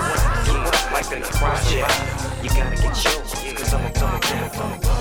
what. 0.57 0.91
Life 0.91 1.13
in 1.13 1.21
the 1.21 1.29
project. 1.37 1.93
You 2.41 2.49
gotta 2.49 2.75
get 2.75 3.03
yours, 3.05 3.33
cause 3.53 3.73
I'm 3.73 3.85
a 3.85 3.91
from 4.49 4.97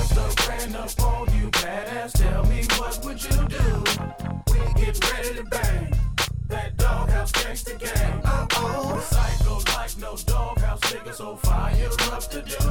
ran 0.49 0.77
up 0.77 1.03
on 1.03 1.27
you, 1.35 1.49
badass. 1.51 2.13
Tell 2.13 2.45
me 2.45 2.63
what 2.77 3.05
would 3.05 3.23
you 3.25 3.49
do? 3.49 3.85
We 4.53 4.85
get 4.85 5.13
ready 5.13 5.35
to 5.37 5.45
bang. 5.45 6.06
That 6.49 6.77
doghouse 6.77 7.33
gangsta 7.33 7.79
gang. 7.79 8.21
Uh 8.25 8.47
oh. 8.53 9.01
Psycho 9.01 9.55
like 9.75 9.99
no 9.99 10.17
doghouse 10.17 10.81
nigga, 10.81 11.15
so 11.15 11.37
fire 11.37 11.89
up 12.13 12.31
doo 12.31 12.43
doo. 12.43 12.71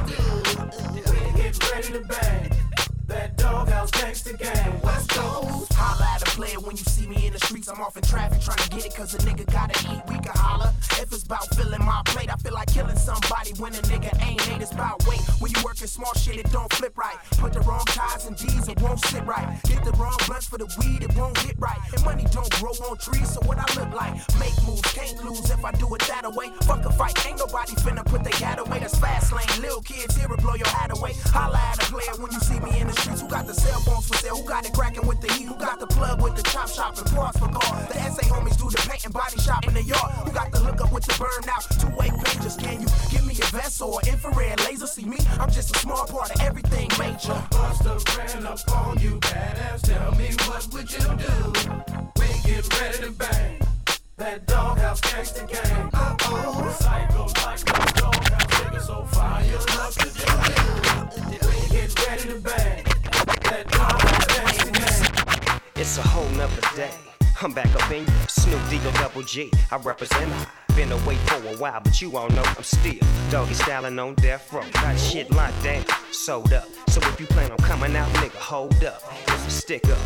We 0.94 1.42
get 1.42 1.70
ready 1.70 1.92
to 1.92 2.00
bang. 2.08 2.85
That 3.06 3.36
doghouse 3.36 3.90
gangsta 3.92 4.36
gang. 4.36 4.80
West 4.82 5.10
Coast. 5.10 5.72
Holla 5.74 6.04
at 6.14 6.22
a 6.22 6.26
player 6.36 6.58
when 6.58 6.76
you 6.76 6.84
see 6.84 7.06
me 7.06 7.26
in 7.26 7.32
the 7.32 7.38
streets. 7.38 7.68
I'm 7.68 7.80
off 7.80 7.96
in 7.96 8.02
traffic 8.02 8.40
trying 8.40 8.58
to 8.58 8.68
get 8.70 8.84
it 8.84 8.94
cause 8.94 9.14
a 9.14 9.18
nigga 9.18 9.46
gotta 9.52 9.78
eat. 9.92 10.02
We 10.08 10.18
can 10.18 10.34
holler. 10.34 10.72
If 10.98 11.12
it's 11.12 11.22
about 11.22 11.54
filling 11.54 11.84
my 11.84 12.02
plate, 12.06 12.32
I 12.32 12.36
feel 12.36 12.54
like 12.54 12.68
killing 12.68 12.96
somebody 12.96 13.52
when 13.58 13.74
a 13.74 13.82
nigga 13.86 14.10
ain't 14.26 14.40
hate. 14.40 14.60
It's 14.60 14.72
about 14.72 15.06
weight. 15.06 15.20
When 15.38 15.52
you 15.54 15.62
working 15.64 15.86
small 15.86 16.12
shit, 16.14 16.36
it 16.36 16.50
don't 16.50 16.72
flip 16.72 16.98
right. 16.98 17.16
Put 17.38 17.52
the 17.52 17.60
wrong 17.60 17.84
ties 17.86 18.26
and 18.26 18.36
D's, 18.36 18.68
it 18.68 18.80
won't 18.80 19.00
sit 19.00 19.24
right. 19.24 19.46
Get 19.64 19.84
the 19.84 19.92
wrong 19.92 20.16
blunts 20.26 20.46
for 20.46 20.58
the 20.58 20.66
weed, 20.80 21.04
it 21.04 21.14
won't 21.14 21.38
hit 21.38 21.54
right. 21.58 21.78
And 21.94 22.04
money 22.04 22.26
don't 22.32 22.50
grow 22.58 22.72
on 22.90 22.98
trees, 22.98 23.34
so 23.34 23.40
what 23.46 23.58
I 23.58 23.66
look 23.78 23.94
like? 23.94 24.14
Make 24.40 24.56
moves, 24.66 24.82
can't 24.92 25.22
lose 25.24 25.48
if 25.50 25.64
I 25.64 25.70
do 25.72 25.94
it 25.94 26.02
that 26.10 26.26
way. 26.34 26.50
Fuck 26.62 26.84
a 26.84 26.90
fight, 26.90 27.14
ain't 27.26 27.38
nobody 27.38 27.72
finna 27.84 28.04
put 28.04 28.24
their 28.24 28.34
hat 28.34 28.58
away. 28.58 28.80
That's 28.80 28.98
fast 28.98 29.32
lane. 29.32 29.46
Little 29.60 29.82
kids 29.82 30.16
here 30.16 30.28
will 30.28 30.38
blow 30.38 30.54
your 30.54 30.68
hat 30.68 30.90
away. 30.90 31.12
Holla 31.26 31.58
at 31.58 31.82
a 31.82 31.86
player 31.86 32.14
when 32.18 32.32
you 32.32 32.40
see 32.40 32.58
me 32.60 32.80
in 32.80 32.88
the 32.88 32.95
streets. 32.96 33.20
Who 33.20 33.28
got 33.28 33.46
the 33.46 33.54
cell 33.54 33.80
phones 33.80 34.06
for 34.08 34.16
sale? 34.16 34.36
Who 34.36 34.48
got 34.48 34.66
it 34.66 34.72
cracking 34.72 35.06
with 35.06 35.20
the 35.20 35.32
heat? 35.32 35.46
Who 35.46 35.54
got 35.56 35.80
the 35.80 35.86
plug 35.86 36.22
with 36.22 36.36
the 36.36 36.42
chop 36.42 36.68
shop 36.68 36.98
and 36.98 37.06
parts 37.14 37.38
for 37.38 37.48
cars? 37.48 37.88
The 37.88 37.94
SA 37.94 38.22
homies 38.34 38.56
do 38.56 38.70
the 38.70 38.82
paint 38.88 39.04
and 39.04 39.14
body 39.14 39.38
shop 39.38 39.66
in 39.66 39.74
the 39.74 39.82
yard. 39.82 40.12
Who 40.24 40.32
got 40.32 40.52
the 40.52 40.58
hook 40.58 40.80
up 40.80 40.92
with 40.92 41.04
the 41.04 41.14
burn 41.18 41.48
out? 41.48 41.64
Two 41.80 41.90
way 41.96 42.10
pages. 42.24 42.56
Can 42.56 42.80
you 42.80 42.88
give 43.10 43.26
me 43.26 43.34
a 43.34 43.46
vest 43.46 43.80
or 43.82 44.00
infrared 44.06 44.60
laser? 44.64 44.86
See 44.86 45.04
me? 45.04 45.18
I'm 45.38 45.50
just 45.50 45.74
a 45.74 45.78
small 45.78 46.06
part 46.06 46.30
of 46.34 46.40
everything 46.40 46.88
major. 46.98 47.36
Buster 47.50 47.96
ran 48.18 48.46
up 48.46 48.58
on 48.70 48.98
you, 48.98 49.18
badass. 49.20 49.82
Tell 49.82 50.12
me 50.14 50.30
what 50.46 50.66
would 50.72 50.90
you 50.90 51.06
do? 51.20 51.36
We 52.18 52.28
get 52.44 52.80
ready 52.80 52.98
to 53.04 53.10
bang. 53.12 53.75
That 54.18 54.46
doghouse 54.46 55.02
gangsta 55.02 55.46
gang. 55.46 55.90
Uh 55.92 56.16
oh. 56.22 56.74
Psycho 56.80 57.24
like 57.44 57.66
no 57.66 57.72
doghouse 58.00 58.54
nigga, 58.62 58.80
so 58.80 59.04
fire 59.04 59.44
the 59.44 59.58
doo 61.12 61.46
We 61.46 61.68
get 61.68 62.08
ready 62.08 62.22
to 62.22 62.40
bang. 62.40 62.84
That 63.44 63.68
doghouse 63.68 64.24
gangsta 64.24 64.72
gang. 64.72 65.60
It's 65.74 65.98
a 65.98 66.02
whole 66.02 66.26
nother 66.30 66.62
day. 66.74 66.94
I'm 67.42 67.52
back 67.52 67.68
up 67.76 67.90
in 67.90 68.06
you, 68.06 68.12
Snoop 68.26 68.58
Deagle 68.70 68.98
Double 68.98 69.22
G. 69.22 69.52
I 69.70 69.76
represent 69.76 70.32
I. 70.32 70.46
Been 70.74 70.92
away 70.92 71.16
for 71.26 71.36
a 71.48 71.56
while, 71.58 71.82
but 71.84 72.00
you 72.00 72.16
all 72.16 72.30
know 72.30 72.42
I'm 72.42 72.62
still 72.62 72.94
doggy 73.30 73.52
styling 73.52 73.98
on 73.98 74.14
death 74.14 74.50
row. 74.50 74.64
Got 74.72 74.98
shit 74.98 75.30
locked 75.30 75.62
down, 75.62 75.84
sold 76.12 76.54
up. 76.54 76.66
So 76.88 77.02
if 77.02 77.20
you 77.20 77.26
plan 77.26 77.50
on 77.50 77.58
coming 77.58 77.94
out, 77.94 78.08
nigga, 78.14 78.36
hold 78.36 78.82
up. 78.82 79.02
Stick 79.50 79.86
up, 79.90 79.98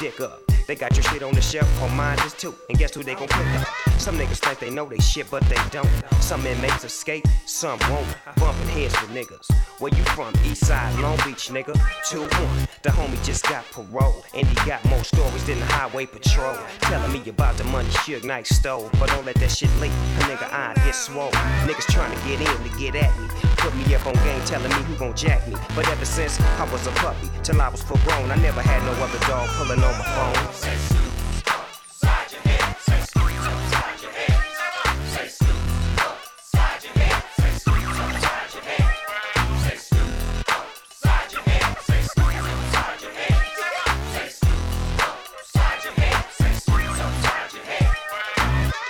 dick 0.00 0.22
up. 0.22 0.40
They 0.68 0.74
got 0.74 0.94
your 0.94 1.02
shit 1.04 1.22
on 1.22 1.32
the 1.32 1.40
shelf, 1.40 1.66
on 1.80 1.96
mine 1.96 2.18
is 2.26 2.34
too. 2.34 2.54
And 2.68 2.78
guess 2.78 2.94
who 2.94 3.02
they 3.02 3.14
gon' 3.14 3.26
pick 3.26 3.46
up? 3.58 3.66
Some 3.98 4.18
niggas 4.18 4.36
think 4.36 4.58
they 4.58 4.68
know 4.68 4.84
they 4.84 4.98
shit, 4.98 5.30
but 5.30 5.42
they 5.44 5.56
don't. 5.70 5.88
Some 6.20 6.44
inmates 6.46 6.84
escape, 6.84 7.26
some 7.46 7.78
won't. 7.88 8.06
Bumpin' 8.36 8.68
heads 8.68 8.94
with 9.00 9.10
niggas. 9.12 9.50
Where 9.80 9.90
you 9.94 10.04
from? 10.12 10.34
East 10.44 10.66
side, 10.66 10.94
Long 11.00 11.16
Beach, 11.24 11.48
nigga. 11.48 11.72
2-1. 12.04 12.82
The 12.82 12.90
homie 12.90 13.24
just 13.24 13.44
got 13.44 13.64
parole. 13.70 14.22
And 14.34 14.46
he 14.46 14.54
got 14.66 14.84
more 14.84 15.02
stories 15.04 15.46
than 15.46 15.58
the 15.58 15.64
highway 15.64 16.04
patrol. 16.04 16.58
Telling 16.82 17.12
me 17.12 17.26
about 17.30 17.56
the 17.56 17.64
money 17.64 17.88
Suge 17.88 18.24
Knight 18.24 18.46
stole. 18.46 18.90
But 19.00 19.08
don't 19.08 19.24
let 19.24 19.36
that 19.36 19.50
shit 19.50 19.74
leak. 19.80 19.90
A 19.90 20.22
nigga 20.24 20.52
eye 20.52 20.74
get 20.84 20.94
swole. 20.94 21.30
Niggas 21.64 21.90
trying 21.90 22.14
to 22.14 22.28
get 22.28 22.42
in 22.42 22.70
to 22.70 22.78
get 22.78 22.94
at 22.94 23.18
me. 23.18 23.47
Put 23.68 23.86
me 23.86 23.94
up 23.94 24.06
on 24.06 24.14
game 24.14 24.40
telling 24.46 24.70
me 24.70 24.82
who 24.84 24.96
gon' 24.96 25.14
jack 25.14 25.46
me. 25.46 25.54
But 25.76 25.86
ever 25.90 26.06
since 26.06 26.40
I 26.40 26.64
was 26.72 26.86
a 26.86 26.90
puppy, 26.92 27.28
till 27.42 27.60
I 27.60 27.68
was 27.68 27.82
full 27.82 27.98
grown, 27.98 28.30
I 28.30 28.36
never 28.36 28.62
had 28.62 28.82
no 28.82 28.92
other 28.92 29.18
dog 29.26 29.46
pulling 29.58 29.84
on 29.84 29.92
my 29.98 30.04
phone. 30.16 30.32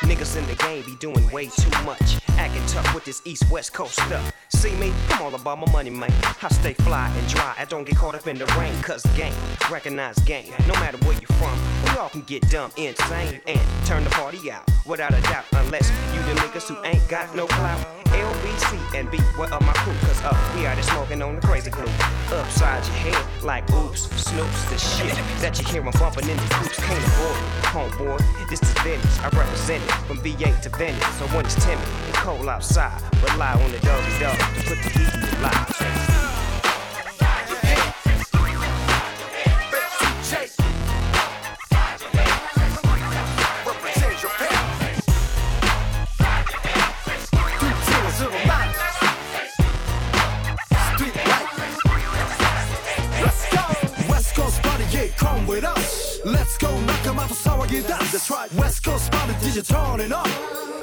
Niggas 0.02 0.37
in 0.37 0.47
the 0.47 0.54
game 0.54 0.85
be 0.85 0.94
doing 0.94 1.28
way 1.32 1.47
too 1.47 1.85
much. 1.85 2.27
Acting 2.38 2.64
tough 2.66 2.95
with 2.95 3.04
this 3.04 3.21
east 3.25 3.50
west 3.50 3.73
coast 3.73 3.95
stuff. 3.95 4.33
See 4.49 4.75
me? 4.76 4.92
I'm 5.11 5.23
all 5.23 5.35
about 5.35 5.59
my 5.59 5.71
money, 5.73 5.90
man. 5.90 6.12
I 6.40 6.49
stay 6.49 6.73
fly 6.73 7.12
and 7.14 7.28
dry. 7.28 7.54
I 7.59 7.64
don't 7.64 7.85
get 7.85 7.97
caught 7.97 8.14
up 8.14 8.26
in 8.26 8.38
the 8.38 8.47
rain, 8.59 8.80
cause 8.80 9.02
game, 9.16 9.35
recognize 9.71 10.16
game. 10.21 10.52
No 10.66 10.75
matter 10.75 10.99
where 10.99 11.14
you're 11.14 11.37
from, 11.38 11.59
we 11.85 11.99
all 11.99 12.09
can 12.09 12.23
get 12.23 12.49
dumb, 12.49 12.71
insane, 12.76 13.40
and 13.47 13.61
turn 13.85 14.04
the 14.04 14.11
party 14.11 14.50
out. 14.50 14.68
Without 14.87 15.12
a 15.12 15.21
doubt, 15.23 15.45
unless 15.52 15.90
you 16.14 16.21
the 16.23 16.40
niggas 16.40 16.68
who 16.68 16.83
ain't 16.85 17.07
got 17.09 17.35
no 17.35 17.47
clout. 17.47 17.98
LBC 18.28 18.99
and 18.99 19.11
B, 19.11 19.18
what 19.37 19.52
up 19.52 19.62
my 19.62 19.73
crew? 19.73 19.94
Cause 20.06 20.23
up, 20.23 20.37
we 20.54 20.66
out 20.66 20.75
there 20.75 20.82
smoking 20.82 21.23
on 21.23 21.37
the 21.37 21.40
crazy 21.40 21.70
glue. 21.70 21.88
Upside 22.30 22.85
your 22.85 22.97
head, 22.97 23.44
like 23.44 23.64
oops, 23.73 24.06
snoops, 24.08 24.68
the 24.68 24.78
shit 24.78 25.14
that 25.40 25.58
you 25.58 25.64
hear 25.66 25.80
'em 25.80 25.92
bumping 25.99 26.28
in 26.28 26.37
the 26.37 26.54
groups. 26.54 26.76
Can't 26.76 27.04
avoid 27.04 27.37
homeboy. 27.73 28.49
This 28.50 28.62
is 28.62 28.73
Venice, 28.85 29.18
I 29.20 29.28
represent 29.30 29.82
it 29.82 29.92
from 30.06 30.18
VA 30.20 30.52
to 30.62 30.68
Venice. 30.76 31.06
So 31.18 31.26
when 31.28 31.47
it's 31.47 31.54
timid 31.64 31.88
and 32.06 32.14
cold 32.14 32.49
outside. 32.49 33.00
Rely 33.23 33.52
on 33.52 33.73
the 33.73 33.78
doggy 33.80 34.18
dog 34.20 34.38
to 34.38 34.62
put 34.68 34.78
the 34.82 34.90
heat 34.90 35.14
in 35.14 35.20
your 35.23 35.40
life. 35.40 36.48
dance. 58.48 58.48
That's 58.48 58.51
right. 58.51 58.60
West 58.60 58.83
Coast 58.83 59.12
party, 59.12 59.33
DJ 59.33 59.67
turn 59.67 60.00
it 60.00 60.12
up. 60.12 60.27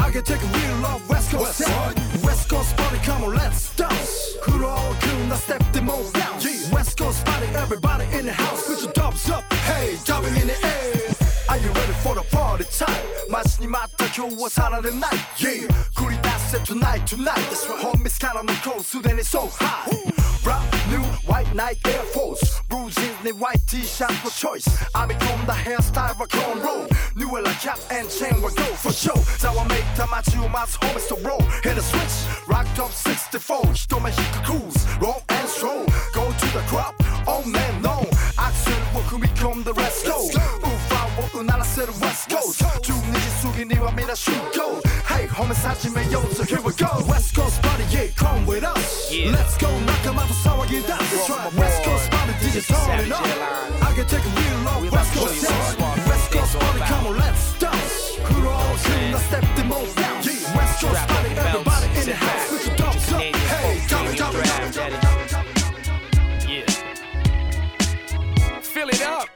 I 0.01 0.11
can 0.11 0.23
take 0.25 0.43
a 0.43 0.47
real 0.47 0.77
love, 0.79 1.09
West 1.09 1.31
Coast 1.31 1.55
sound. 1.55 1.97
West 2.23 2.49
Coast 2.49 2.77
party, 2.77 2.99
come 2.99 3.25
on, 3.25 3.35
let's 3.35 3.75
dance. 3.77 4.37
흐르고 4.43 5.29
나 5.29 5.37
step 5.37 5.63
the 5.73 5.83
most 5.83 6.15
down. 6.15 6.41
Yeah. 6.41 6.75
West 6.75 6.99
Coast 6.99 7.25
party, 7.25 7.47
everybody 7.55 8.05
in 8.17 8.27
the 8.27 8.33
house, 8.33 8.67
put 8.67 8.83
your 8.83 8.93
thumbs 8.93 9.29
up. 9.31 9.45
Hey, 9.65 9.97
jumping 10.05 10.37
in 10.37 10.49
the 10.49 10.59
air. 10.65 11.15
Are 11.49 11.59
you 11.59 11.71
ready 11.73 11.93
for 12.03 12.15
the 12.15 12.25
party 12.31 12.65
time? 12.65 13.05
마신이 13.31 13.67
맡아 13.67 14.07
겨워 14.13 14.49
살아는 14.49 14.99
night. 14.99 15.21
Yeah, 15.39 15.67
구리 15.97 16.21
다세 16.23 16.63
tonight, 16.65 17.07
tonight. 17.07 17.45
That's 17.49 17.69
right. 17.69 17.85
Homies 17.85 18.19
count 18.19 18.37
on 18.37 18.47
the 18.47 18.57
cold, 18.65 18.85
so 18.85 19.01
then 19.01 19.19
it's 19.19 19.29
so 19.31 19.49
hot. 19.49 19.89
Brand 20.43 20.65
new 20.91 21.05
white 21.27 21.53
Nike 21.55 21.91
Air 21.91 22.05
Force. 22.15 22.61
Blue 22.85 22.91
jeans, 22.91 23.17
내 23.23 23.31
white 23.33 23.65
t-shirt 23.67 24.13
for 24.23 24.31
choice. 24.31 24.67
I 24.95 25.07
become 25.07 25.41
the 25.47 25.53
hairstyle 25.53 26.21
of 26.21 26.29
cornrow. 26.29 26.87
New 27.17 27.31
la 27.41 27.53
cap 27.63 27.79
and 27.91 28.09
chain 28.09 28.41
will 28.43 28.55
go 28.55 28.65
for 28.77 28.93
show. 28.93 29.17
So 29.39 29.51
I 29.51 29.65
make 29.69 29.85
time 29.97 30.13
I 30.13 30.21
chew 30.23 30.47
my 30.49 30.65
homies 30.67 31.09
to 31.09 31.17
roll. 31.27 31.43
Hit 31.63 31.79
a 31.79 31.83
switch, 31.83 32.17
rock 32.49 32.67
top 32.75 32.93
64. 32.93 33.73
히토메 33.75 34.11
히크 34.11 34.43
cruise, 34.45 34.81
roll 35.01 35.23
and 35.29 35.49
stroll. 35.49 35.85
Go 36.13 36.25
to 36.31 36.47
the 36.57 36.63
crop, 36.71 36.95
oh 37.27 37.43
man 37.47 37.83
no. 37.83 38.07
Axel 38.39 38.75
will 38.95 39.19
become 39.19 39.63
the 39.65 39.75
rest 39.75 40.07
go. 40.07 40.19
Ufa 40.63 41.01
will 41.17 41.41
unala 41.41 41.65
set 41.65 41.91
west 42.01 42.29
coast. 42.31 42.63
중니지 42.83 43.27
숙이 43.41 43.65
니와 43.67 43.91
미라 43.93 44.15
shoot 44.15 44.41
go. 44.55 44.81
Hey 45.07 45.27
homies 45.29 45.63
하지매 45.67 46.11
yo, 46.13 46.21
so 46.33 46.45
here 46.45 46.63
we 46.63 46.73
go. 46.75 46.91
West 47.09 47.35
Coast 47.35 47.61
party, 47.63 47.85
yeah, 47.91 48.07
come 48.15 48.47
with 48.47 48.65
us. 48.65 49.11
Yeah. 49.11 49.33
Let's 49.33 49.57
go, 49.59 49.69
나카마도 49.87 50.33
싸워기 50.43 50.87
dance. 50.87 51.29
Right. 51.29 51.55
West 51.55 51.83
Coast 51.85 52.11
party, 52.11 52.24
is 52.56 52.72
on 52.72 53.00
and 53.00 53.12
on. 53.12 53.24
I 53.84 53.94
can 53.96 54.08
take 54.08 54.24
a 54.24 54.30
real 54.30 54.60
long 54.64 54.90
West 54.90 55.14
Coast 55.14 55.42
sound. 55.42 55.78
West 56.08 56.32
Coast 56.32 56.60
party, 56.60 56.80
come 56.80 57.08
on, 57.08 57.18
let's 57.18 57.60
dance. 57.60 58.18
Kudos, 58.24 58.46
oh, 58.46 59.08
you 59.10 59.16
I 59.16 59.20
step 59.20 59.46
the 59.56 59.64
most 59.66 59.96
down. 59.98 60.18
West 60.18 60.82
Coast 60.82 61.08
party, 61.08 61.30
everybody 61.36 61.88
in 62.00 62.06
the 62.06 62.16
house. 62.16 62.48
Switch 62.50 62.68
your 62.68 62.76
dogs 62.78 63.14
up. 63.14 63.22
Hey, 63.22 63.82
Tommy, 63.88 64.16
Tommy, 64.16 64.42
Tommy, 64.44 64.72
Tommy, 64.72 65.28
Tommy. 65.28 65.50
Yeah. 66.54 66.66
Fill 68.62 68.90
it 68.90 69.02
up. 69.02 69.28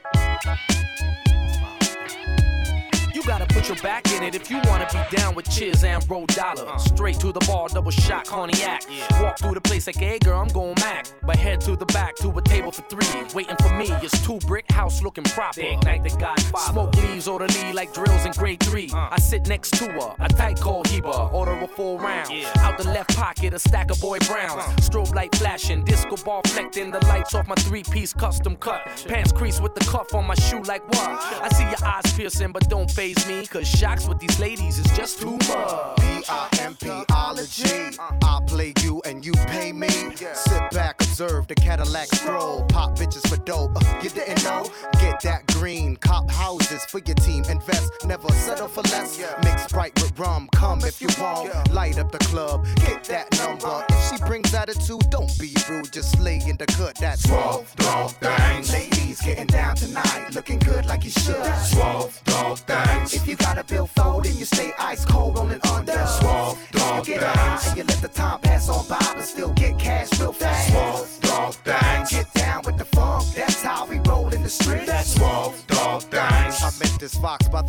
You 3.14 3.22
gotta 3.24 3.46
put 3.46 3.68
your 3.68 3.76
back 3.78 4.09
it 4.22 4.34
if 4.34 4.50
you 4.50 4.60
wanna 4.64 4.86
be 4.92 5.16
down 5.16 5.34
with 5.34 5.50
Chiz 5.50 5.84
and 5.84 6.08
Ro 6.10 6.26
Dolla. 6.26 6.64
Uh. 6.64 6.78
Straight 6.78 7.18
to 7.20 7.32
the 7.32 7.40
bar, 7.40 7.68
double 7.68 7.90
shot, 7.90 8.26
cognac. 8.26 8.82
Walk 9.20 9.38
through 9.38 9.54
the 9.54 9.60
place 9.60 9.86
like, 9.86 9.96
hey 9.96 10.18
girl, 10.18 10.40
I'm 10.40 10.48
going 10.48 10.74
Mac. 10.80 11.06
But 11.22 11.36
head 11.36 11.60
to 11.62 11.76
the 11.76 11.86
back 11.86 12.16
to 12.16 12.30
a 12.30 12.42
table 12.42 12.72
for 12.72 12.82
three. 12.82 13.22
Waiting 13.34 13.56
for 13.56 13.72
me, 13.76 13.88
it's 14.02 14.20
two 14.24 14.38
brick 14.40 14.70
house 14.70 15.02
looking 15.02 15.24
proper. 15.24 15.60
Ignite 15.60 16.02
the 16.02 16.10
Godfather. 16.10 16.72
Smoke 16.72 16.96
leaves 16.96 17.28
orderly 17.28 17.72
like 17.72 17.92
drills 17.92 18.24
in 18.24 18.32
grade 18.32 18.60
three. 18.60 18.90
Uh. 18.92 19.08
I 19.10 19.18
sit 19.18 19.46
next 19.48 19.70
to 19.78 19.90
her, 19.90 20.14
a 20.18 20.28
tight 20.28 20.60
call 20.60 20.84
Heba. 20.84 21.32
Order 21.32 21.52
a 21.52 21.68
full 21.68 21.98
round. 21.98 22.30
Out 22.58 22.78
the 22.78 22.84
left 22.84 23.16
pocket, 23.16 23.54
a 23.54 23.58
stack 23.58 23.90
of 23.90 24.00
boy 24.00 24.18
browns. 24.20 24.62
Uh. 24.62 24.72
Strobe 24.80 25.14
light 25.14 25.34
flashing, 25.36 25.84
disco 25.84 26.16
ball 26.16 26.42
flecting. 26.46 26.90
The 26.90 27.04
lights 27.06 27.34
off 27.34 27.46
my 27.46 27.54
three 27.56 27.82
piece 27.82 28.12
custom 28.12 28.56
cut. 28.56 28.86
Pants 29.06 29.32
crease 29.32 29.60
with 29.60 29.74
the 29.74 29.84
cuff 29.84 30.14
on 30.14 30.26
my 30.26 30.34
shoe 30.34 30.62
like 30.62 30.86
what? 30.88 31.08
I 31.42 31.48
see 31.50 31.64
your 31.64 31.84
eyes 31.84 32.12
piercing, 32.14 32.52
but 32.52 32.68
don't 32.68 32.90
phase 32.90 33.26
me. 33.26 33.46
Cause 33.46 33.66
shocks 33.68 34.06
with 34.10 34.18
these 34.18 34.40
ladies 34.40 34.78
is 34.78 34.90
just 34.96 35.20
too 35.20 35.38
much. 35.48 35.96
P-I-M-P-ology. 36.00 37.96
I 38.22 38.40
play 38.44 38.72
you 38.82 39.00
and 39.04 39.24
you 39.24 39.32
pay 39.46 39.72
me. 39.72 39.88
Sit 39.88 40.70
back, 40.72 40.99
observe 41.20 41.46
the 41.48 41.54
Cadillac 41.54 42.06
stroll. 42.14 42.64
Pop 42.68 42.96
bitches 42.96 43.28
for 43.28 43.36
dope. 43.44 43.76
Uh, 43.76 44.00
you 44.02 44.08
didn't 44.10 44.42
know? 44.42 44.64
Get 45.00 45.20
that 45.20 45.46
green. 45.48 45.96
Cop 45.96 46.30
houses 46.30 46.84
for 46.86 46.98
your 47.00 47.14
team. 47.16 47.44
Invest, 47.50 47.92
never 48.06 48.28
settle 48.30 48.68
for 48.68 48.82
less. 48.82 49.22
Mix 49.44 49.64
Sprite 49.64 49.94
with 50.00 50.18
rum. 50.18 50.48
Come 50.54 50.80
if 50.80 51.00
you 51.02 51.08
want. 51.20 51.70
Light 51.72 51.98
up 51.98 52.10
the 52.10 52.18
club. 52.18 52.66
Get 52.76 53.04
that 53.04 53.30
number. 53.38 53.84
If 53.90 54.10
she 54.10 54.24
brings 54.24 54.54
attitude, 54.54 55.10
don't 55.10 55.30
be 55.38 55.54
rude. 55.68 55.92
Just 55.92 56.18
lay 56.20 56.40
in 56.46 56.56
the 56.56 56.66
cut. 56.66 56.94
That's 56.96 57.22
Suave 57.22 57.74
dog 57.76 58.12
things. 58.12 58.72
Ladies 58.72 59.20
getting 59.20 59.46
down 59.46 59.76
tonight. 59.76 60.28
Looking 60.34 60.58
good 60.58 60.86
like 60.86 61.04
you 61.04 61.10
should. 61.10 61.54
Suave 61.56 62.18
dog 62.24 62.58
things. 62.60 63.14
If 63.14 63.28
you 63.28 63.36
got 63.36 63.58
a 63.58 63.64
bill 63.64 63.86
fold 63.86 64.24
and 64.24 64.34
you 64.36 64.46
stay 64.46 64.72
ice 64.78 65.04
cold 65.04 65.36
rolling 65.36 65.60
under. 65.70 66.06
Suave 66.06 66.58
dog 66.72 67.06
You 67.06 67.14
get 67.14 67.22
high 67.22 67.68
and 67.68 67.76
you 67.76 67.84
let 67.84 68.00
the 68.00 68.08
time 68.08 68.40
pass 68.40 68.70
on 68.70 68.86
by, 68.88 68.98
but 69.14 69.22
still 69.22 69.52
get 69.52 69.78
cash 69.78 70.18
real 70.18 70.32
fast. 70.32 70.70
Suave 70.70 71.09
dog 71.40 71.54
things. 71.54 72.10
Get 72.10 72.32
down 72.34 72.62
with 72.64 72.78
the 72.78 72.84
funk, 72.84 73.24
that's 73.34 73.59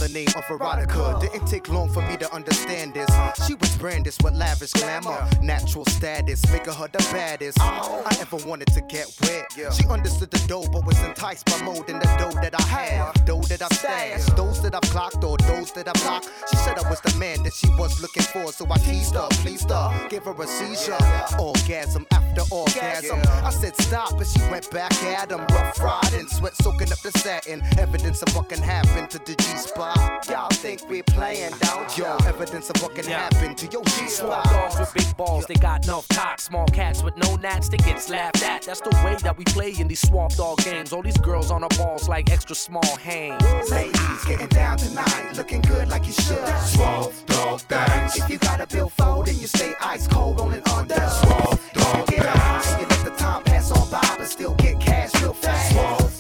the 0.01 0.09
name 0.09 0.27
of 0.29 0.43
Erotica. 0.45 1.21
Didn't 1.21 1.45
take 1.45 1.69
long 1.69 1.87
for 1.93 2.01
me 2.01 2.17
to 2.17 2.33
understand 2.33 2.95
this. 2.95 3.07
She 3.45 3.53
was 3.53 3.75
brandished 3.77 4.23
with 4.23 4.33
lavish 4.33 4.73
glamour, 4.73 5.29
natural 5.41 5.85
status, 5.85 6.41
making 6.51 6.73
her 6.73 6.87
the 6.87 6.97
baddest. 7.11 7.59
I 7.61 8.17
ever 8.19 8.37
wanted 8.47 8.69
to 8.73 8.81
get 8.81 9.05
wet. 9.21 9.73
She 9.73 9.85
understood 9.87 10.31
the 10.31 10.39
dough, 10.47 10.67
but 10.71 10.85
was 10.85 10.99
enticed 11.03 11.45
by 11.45 11.61
more 11.61 11.83
than 11.83 11.99
the 11.99 12.09
dough 12.17 12.33
that 12.41 12.55
I 12.57 12.63
had. 12.63 13.25
Dough 13.25 13.41
that 13.41 13.61
I 13.61 13.67
stashed, 13.75 14.35
those 14.35 14.61
that 14.63 14.73
I've 14.73 14.89
clocked 14.89 15.23
or 15.23 15.37
those 15.37 15.71
that 15.73 15.87
I 15.87 15.93
blocked. 16.01 16.29
She 16.49 16.57
said 16.57 16.79
I 16.79 16.89
was 16.89 16.99
the 17.01 17.15
man 17.19 17.43
that 17.43 17.53
she 17.53 17.69
was 17.77 18.01
looking 18.01 18.23
for, 18.23 18.51
so 18.51 18.65
I 18.71 18.77
teased 18.79 19.13
her, 19.13 19.27
pleased 19.43 19.69
her, 19.69 20.07
gave 20.09 20.23
her 20.23 20.33
a 20.33 20.47
seizure. 20.47 20.97
Orgasm 21.37 22.07
after 22.11 22.41
orgasm. 22.49 23.19
I 23.45 23.51
said 23.51 23.75
stop, 23.77 24.17
but 24.17 24.25
she 24.25 24.39
went 24.49 24.69
back 24.71 24.93
at 25.03 25.31
him. 25.31 25.41
Rough 25.51 25.79
riding, 25.79 26.27
sweat 26.27 26.55
soaking 26.55 26.91
up 26.91 27.01
the 27.01 27.11
satin. 27.11 27.61
Evidence 27.77 28.23
of 28.23 28.35
what 28.35 28.49
can 28.49 28.61
happen 28.63 29.07
to 29.09 29.19
the 29.19 29.35
G 29.35 29.43
spot. 29.57 29.90
Y'all 30.29 30.49
think 30.49 30.87
we 30.89 31.01
playing, 31.01 31.51
don't 31.61 31.97
Yo, 31.97 32.15
evidence 32.25 32.69
of 32.69 32.81
what 32.81 32.95
can 32.95 33.05
happen 33.05 33.55
to 33.55 33.67
your 33.67 33.83
G 33.83 34.07
Small 34.07 34.31
spot. 34.31 34.45
dogs 34.45 34.79
with 34.79 34.93
big 34.93 35.17
balls, 35.17 35.45
they 35.45 35.55
got 35.55 35.83
enough 35.85 36.07
cock. 36.09 36.39
Small 36.39 36.65
cats 36.67 37.03
with 37.03 37.17
no 37.17 37.35
nats, 37.37 37.69
they 37.69 37.77
get 37.77 37.99
slapped 37.99 38.41
at. 38.43 38.61
That's 38.63 38.81
the 38.81 38.91
way 39.03 39.15
that 39.23 39.37
we 39.37 39.43
play 39.45 39.73
in 39.77 39.87
these 39.87 39.99
swamp 40.07 40.33
dog 40.35 40.59
games. 40.59 40.93
All 40.93 41.01
these 41.01 41.17
girls 41.17 41.51
on 41.51 41.63
our 41.63 41.69
balls 41.77 42.07
like 42.07 42.31
extra 42.31 42.55
small 42.55 42.95
hands. 42.97 43.43
Ladies 43.71 44.25
getting 44.25 44.47
down 44.47 44.77
tonight, 44.77 45.31
looking 45.35 45.61
good 45.61 45.89
like 45.89 46.05
you 46.05 46.13
should. 46.13 46.57
Suave 46.59 47.25
dog 47.25 47.59
things. 47.61 48.15
If 48.17 48.29
you 48.29 48.37
got 48.37 48.61
a 48.61 48.67
bill 48.67 48.89
fold 48.89 49.27
and 49.27 49.37
you 49.37 49.47
stay 49.47 49.73
ice 49.81 50.07
cold 50.07 50.39
rolling 50.39 50.63
under. 50.69 50.95
Suave 50.95 51.71
dog 51.73 52.07
Get 52.07 52.25
high 52.25 52.61
and 52.71 52.81
you 52.81 52.87
let 52.87 53.05
the 53.05 53.11
time 53.11 53.43
pass 53.43 53.71
on 53.71 53.89
by, 53.89 54.15
but 54.17 54.27
still 54.27 54.53
get 54.55 54.79
cash 54.79 55.13
real 55.21 55.33
fast. 55.33 55.71
Suave 55.73 56.10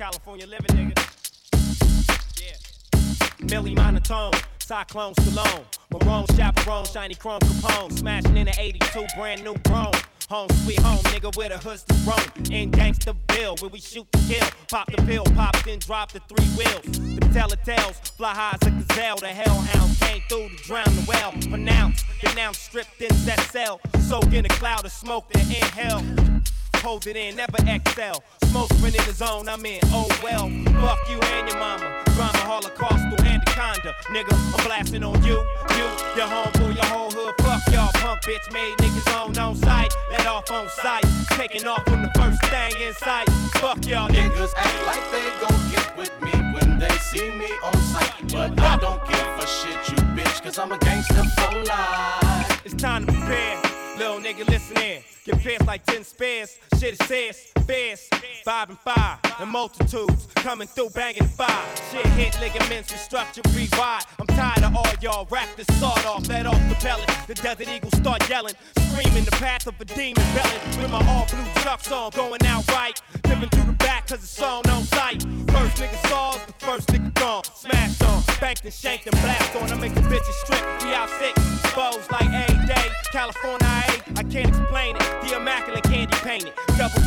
California 0.00 0.46
living, 0.46 0.74
nigga. 0.78 0.96
Yeah. 2.40 3.46
Millie 3.50 3.74
monotone, 3.74 4.32
cyclone 4.58 5.12
Stallone. 5.16 5.66
Marone, 5.92 6.26
chaperone, 6.34 6.86
shiny 6.86 7.14
chrome 7.14 7.40
Capone. 7.40 7.92
Smashing 7.92 8.34
in 8.38 8.48
an 8.48 8.54
82, 8.58 9.04
brand 9.14 9.44
new 9.44 9.54
chrome. 9.66 9.92
Home 10.30 10.48
sweet 10.64 10.78
home, 10.80 11.04
nigga, 11.12 11.36
where 11.36 11.50
the 11.50 11.58
hoods 11.58 11.82
to 11.82 11.92
roam. 12.08 12.50
In 12.50 12.70
gangsta 12.70 13.14
bill, 13.26 13.56
where 13.60 13.68
we 13.68 13.78
shoot 13.78 14.10
to 14.12 14.18
kill. 14.20 14.48
Pop 14.70 14.90
the 14.90 15.02
pill, 15.02 15.24
pop, 15.34 15.54
then 15.64 15.78
drop 15.80 16.12
the 16.12 16.20
three 16.20 16.46
wheels. 16.56 16.82
The 17.16 17.26
telltales, 17.34 17.96
fly 18.16 18.32
high 18.32 18.56
as 18.58 18.66
a 18.66 18.70
gazelle. 18.70 19.16
The 19.16 19.26
hellhounds 19.26 20.00
came 20.00 20.22
through 20.30 20.48
to 20.48 20.64
drown 20.64 20.96
the 20.96 21.04
well. 21.06 21.32
Pronounced, 21.50 22.06
denounced, 22.22 22.62
stripped 22.62 23.02
in 23.02 23.14
that 23.26 23.40
cell. 23.50 23.82
Soak 24.08 24.32
in 24.32 24.46
a 24.46 24.48
cloud 24.48 24.86
of 24.86 24.92
smoke, 24.92 25.30
then 25.30 25.44
inhale. 25.44 26.39
Hold 26.82 27.06
it 27.06 27.16
in, 27.16 27.36
never 27.36 27.58
excel. 27.66 28.22
Smoke 28.44 28.70
when 28.80 28.94
in 28.94 29.04
the 29.04 29.12
zone, 29.12 29.48
I'm 29.48 29.64
in. 29.66 29.80
Oh 29.86 30.08
well, 30.22 30.48
fuck 30.80 30.98
you 31.08 31.20
and 31.20 31.48
your 31.48 31.58
mama. 31.58 32.02
Drama 32.16 32.42
holocaustal 32.48 33.20
anaconda. 33.20 33.94
Nigga, 34.08 34.32
I'm 34.32 34.64
blasting 34.66 35.04
on 35.04 35.22
you, 35.22 35.38
you, 35.76 35.86
your 36.16 36.26
homeboy, 36.26 36.74
your 36.74 36.86
whole 36.86 37.10
hood. 37.10 37.34
Fuck 37.40 37.62
y'all, 37.72 37.92
punk 37.94 38.22
bitch 38.22 38.52
made 38.52 38.74
niggas 38.78 39.22
on 39.22 39.38
on 39.38 39.56
site. 39.56 39.92
Let 40.10 40.26
off 40.26 40.50
on 40.50 40.68
sight. 40.70 41.04
Taking 41.30 41.66
off 41.66 41.86
on 41.88 42.02
the 42.02 42.10
first 42.16 42.42
thing 42.46 42.72
in 42.80 42.94
sight. 42.94 43.28
Fuck 43.60 43.86
y'all 43.86 44.08
niggas. 44.08 44.30
Niggas 44.30 44.54
act 44.56 44.86
like 44.86 45.10
they 45.12 45.26
gon' 45.40 45.70
get 45.70 45.96
with 45.98 46.22
me 46.22 46.30
when 46.54 46.78
they 46.78 46.90
see 47.10 47.30
me 47.30 47.50
on 47.62 47.74
sight. 47.92 48.32
But 48.32 48.58
I 48.58 48.76
don't 48.78 49.06
give 49.06 49.28
a 49.38 49.46
shit, 49.46 49.90
you 49.90 50.02
bitch, 50.16 50.42
cause 50.42 50.58
I'm 50.58 50.72
a 50.72 50.78
gangster 50.78 51.24
for 51.36 51.62
life. 51.64 52.64
It's 52.64 52.74
time 52.74 53.06
to 53.06 53.12
prepare. 53.12 53.79
Little 54.00 54.18
nigga, 54.18 54.48
listen 54.48 54.78
in. 54.78 55.02
Get 55.26 55.42
fierce 55.42 55.66
like 55.66 55.84
10 55.84 56.04
spares. 56.04 56.58
Shit 56.78 56.98
is 56.98 57.06
fierce, 57.06 57.52
fierce. 57.66 58.08
Five 58.46 58.70
and 58.70 58.78
five, 58.78 59.18
and 59.38 59.50
multitudes 59.50 60.26
coming 60.36 60.66
through 60.66 60.88
banging 60.94 61.28
fire. 61.28 61.66
Shit 61.90 62.06
hit 62.06 62.40
ligaments, 62.40 62.90
restructure, 62.90 63.42
rewire. 63.52 64.02
I'm 64.18 64.26
tired 64.28 64.64
of 64.64 64.74
all 64.74 64.86
y'all 65.02 65.28
rap 65.30 65.48
this 65.54 65.66
sawed 65.78 66.02
off, 66.06 66.26
let 66.28 66.46
off 66.46 66.56
the 66.70 66.76
pellet. 66.76 67.06
The 67.26 67.34
desert 67.34 67.68
eagles 67.68 67.94
start 67.98 68.26
yelling, 68.30 68.54
screaming 68.78 69.24
the 69.24 69.32
path 69.32 69.66
of 69.66 69.78
a 69.78 69.84
demon 69.84 70.24
belling. 70.34 70.80
With 70.80 70.90
my 70.90 71.06
all 71.06 71.26
blue 71.26 71.62
chucks 71.62 71.92
on, 71.92 72.10
going 72.12 72.42
out 72.46 72.66
right. 72.68 72.98
Dipping 73.24 73.50
through 73.50 73.64
the 73.64 73.72
back, 73.72 74.06
cause 74.06 74.22
it's 74.22 74.42
on 74.42 74.66
on 74.70 74.84
sight. 74.84 75.22
First 75.52 75.76
nigga 75.76 76.08
saws, 76.08 76.40
the 76.46 76.54
first 76.64 76.88
nigga 76.88 77.12
gone. 77.14 77.44
Smashed 77.44 78.02
on, 78.04 78.22
banked 78.40 78.64
and 78.64 78.72
shanked 78.72 79.06
and 79.06 79.20
blast 79.20 79.54
on. 79.56 79.70
I 79.70 79.74
make 79.74 79.94
the 79.94 80.00
bitches 80.00 80.32
strip, 80.44 80.59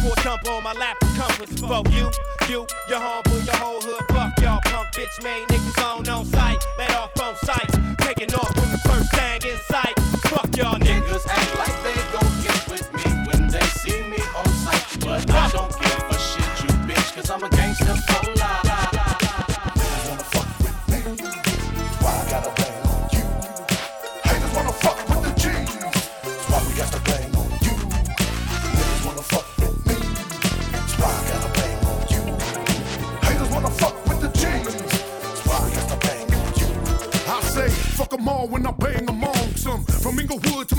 Four 0.04 0.16
dump 0.16 0.46
on 0.50 0.64
my 0.64 0.74
lap, 0.74 0.98
compass 1.16 1.58
for 1.62 1.82
you, 1.96 2.12
you, 2.50 2.68
your 2.90 3.00
humble, 3.00 3.40
your 3.40 3.56
whole 3.56 3.80
hood. 3.80 4.04
Fuck 4.12 4.38
y'all, 4.42 4.60
punk 4.66 4.90
bitch 4.92 5.24
made 5.24 5.48
niggas 5.48 5.80
on 5.82 6.10
on 6.10 6.26
sight. 6.26 6.58
Let 6.78 6.94
off 6.96 7.18
on 7.22 7.38
sights, 7.38 7.78
taking 8.00 8.34
off 8.36 8.54
from 8.54 8.70
the 8.70 8.80
first 8.84 9.10
thing 9.16 9.40
in 9.50 9.58
sight. 9.72 9.98
Fuck 10.28 10.58
y'all 10.58 10.78
niggas. 10.78 11.26
act 11.30 11.58
like 11.58 11.78
they 11.88 11.96
gon' 12.12 12.34
get 12.44 12.60
with 12.70 12.88
me 12.92 13.06
when 13.28 13.48
they 13.48 13.66
see 13.80 14.04
me 14.04 14.20
on 14.36 14.48
sight. 14.66 14.84
But 15.00 15.32
I 15.32 15.50
don't 15.52 15.72
give 15.80 16.04
a 16.12 16.20
shit, 16.20 16.52
you 16.64 16.72
bitch, 16.84 17.16
cause 17.16 17.30
I'm 17.30 17.42
a 17.42 17.50
gangster 17.50 17.96
for 17.96 18.32
life. 18.34 18.43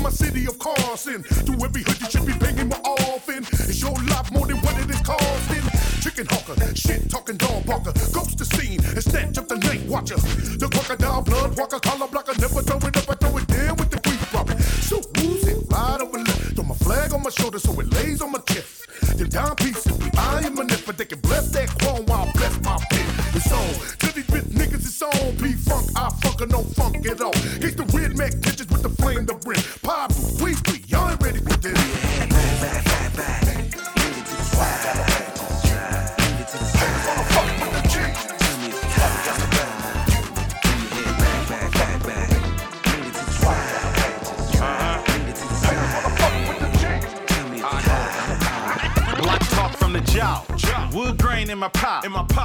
My 0.04 0.10
city 0.10 0.46
of 0.46 0.58
Carson. 0.58 1.22
To 1.48 1.52
every 1.64 1.82
hood 1.82 1.98
you 1.98 2.08
should 2.12 2.26
be 2.26 2.36
banging 2.36 2.68
more 2.68 2.84
often. 3.08 3.40
It's 3.64 3.80
your 3.80 3.96
life 4.12 4.30
more 4.32 4.46
than 4.46 4.58
what 4.58 4.76
it 4.76 4.90
is 4.90 5.00
costing. 5.00 5.64
Chicken 6.04 6.26
hawker, 6.28 6.56
shit 6.76 7.10
talking 7.10 7.38
dog 7.38 7.64
barker. 7.64 7.92
Ghost 8.12 8.36
the 8.36 8.44
scene 8.44 8.84
and 8.84 9.02
snatch 9.02 9.38
up 9.38 9.48
the 9.48 9.56
night 9.56 9.80
watcher. 9.88 10.16
The 10.60 10.68
crocodile 10.68 11.22
blood 11.22 11.56
walker, 11.56 11.80
collar 11.80 12.06
blocker. 12.06 12.34
Never 12.38 12.60
throw 12.60 12.76
it 12.86 12.96
up, 13.00 13.08
I 13.08 13.14
throw 13.14 13.38
it 13.38 13.48
down 13.48 13.76
with 13.76 13.90
the 13.90 14.00
grief 14.04 14.34
robber. 14.34 14.60
So 14.84 15.00
who's 15.16 15.48
it? 15.48 15.64
Right 15.72 16.00
over 16.02 16.18
left. 16.18 16.54
Throw 16.54 16.64
my 16.64 16.76
flag 16.76 17.14
on 17.14 17.22
my 17.22 17.30
shoulder 17.30 17.58
so 17.58 17.72
it 17.80 17.88
lays 17.94 18.20
on 18.20 18.32
my 18.32 18.40
chest. 18.40 18.84
Them 19.16 19.30
down 19.30 19.56
pieces, 19.56 19.96
I 20.18 20.44
am 20.44 20.58
a 20.58 20.64
nip, 20.64 20.82
but 20.84 20.98
they 20.98 21.06
can 21.06 21.20
bless 21.20 21.48
that 21.52 21.70
chrome 21.80 22.04
while 22.04 22.28
I 22.28 22.32
bless 22.32 22.60
my 22.60 22.76
pit. 22.90 23.06
It's 23.32 23.50
on. 23.50 23.72
To 24.00 24.14
these 24.14 24.28
bitch 24.28 24.52
niggas, 24.52 24.84
it's 24.84 25.00
on. 25.00 25.36
P 25.40 25.54
funk, 25.54 25.88
I 25.96 26.10
funk 26.20 26.50
no 26.50 26.62
funk 26.76 27.06
at 27.06 27.22
all. 27.22 27.32
Hit 27.64 27.78
the 27.78 27.84
Mac 28.16 28.32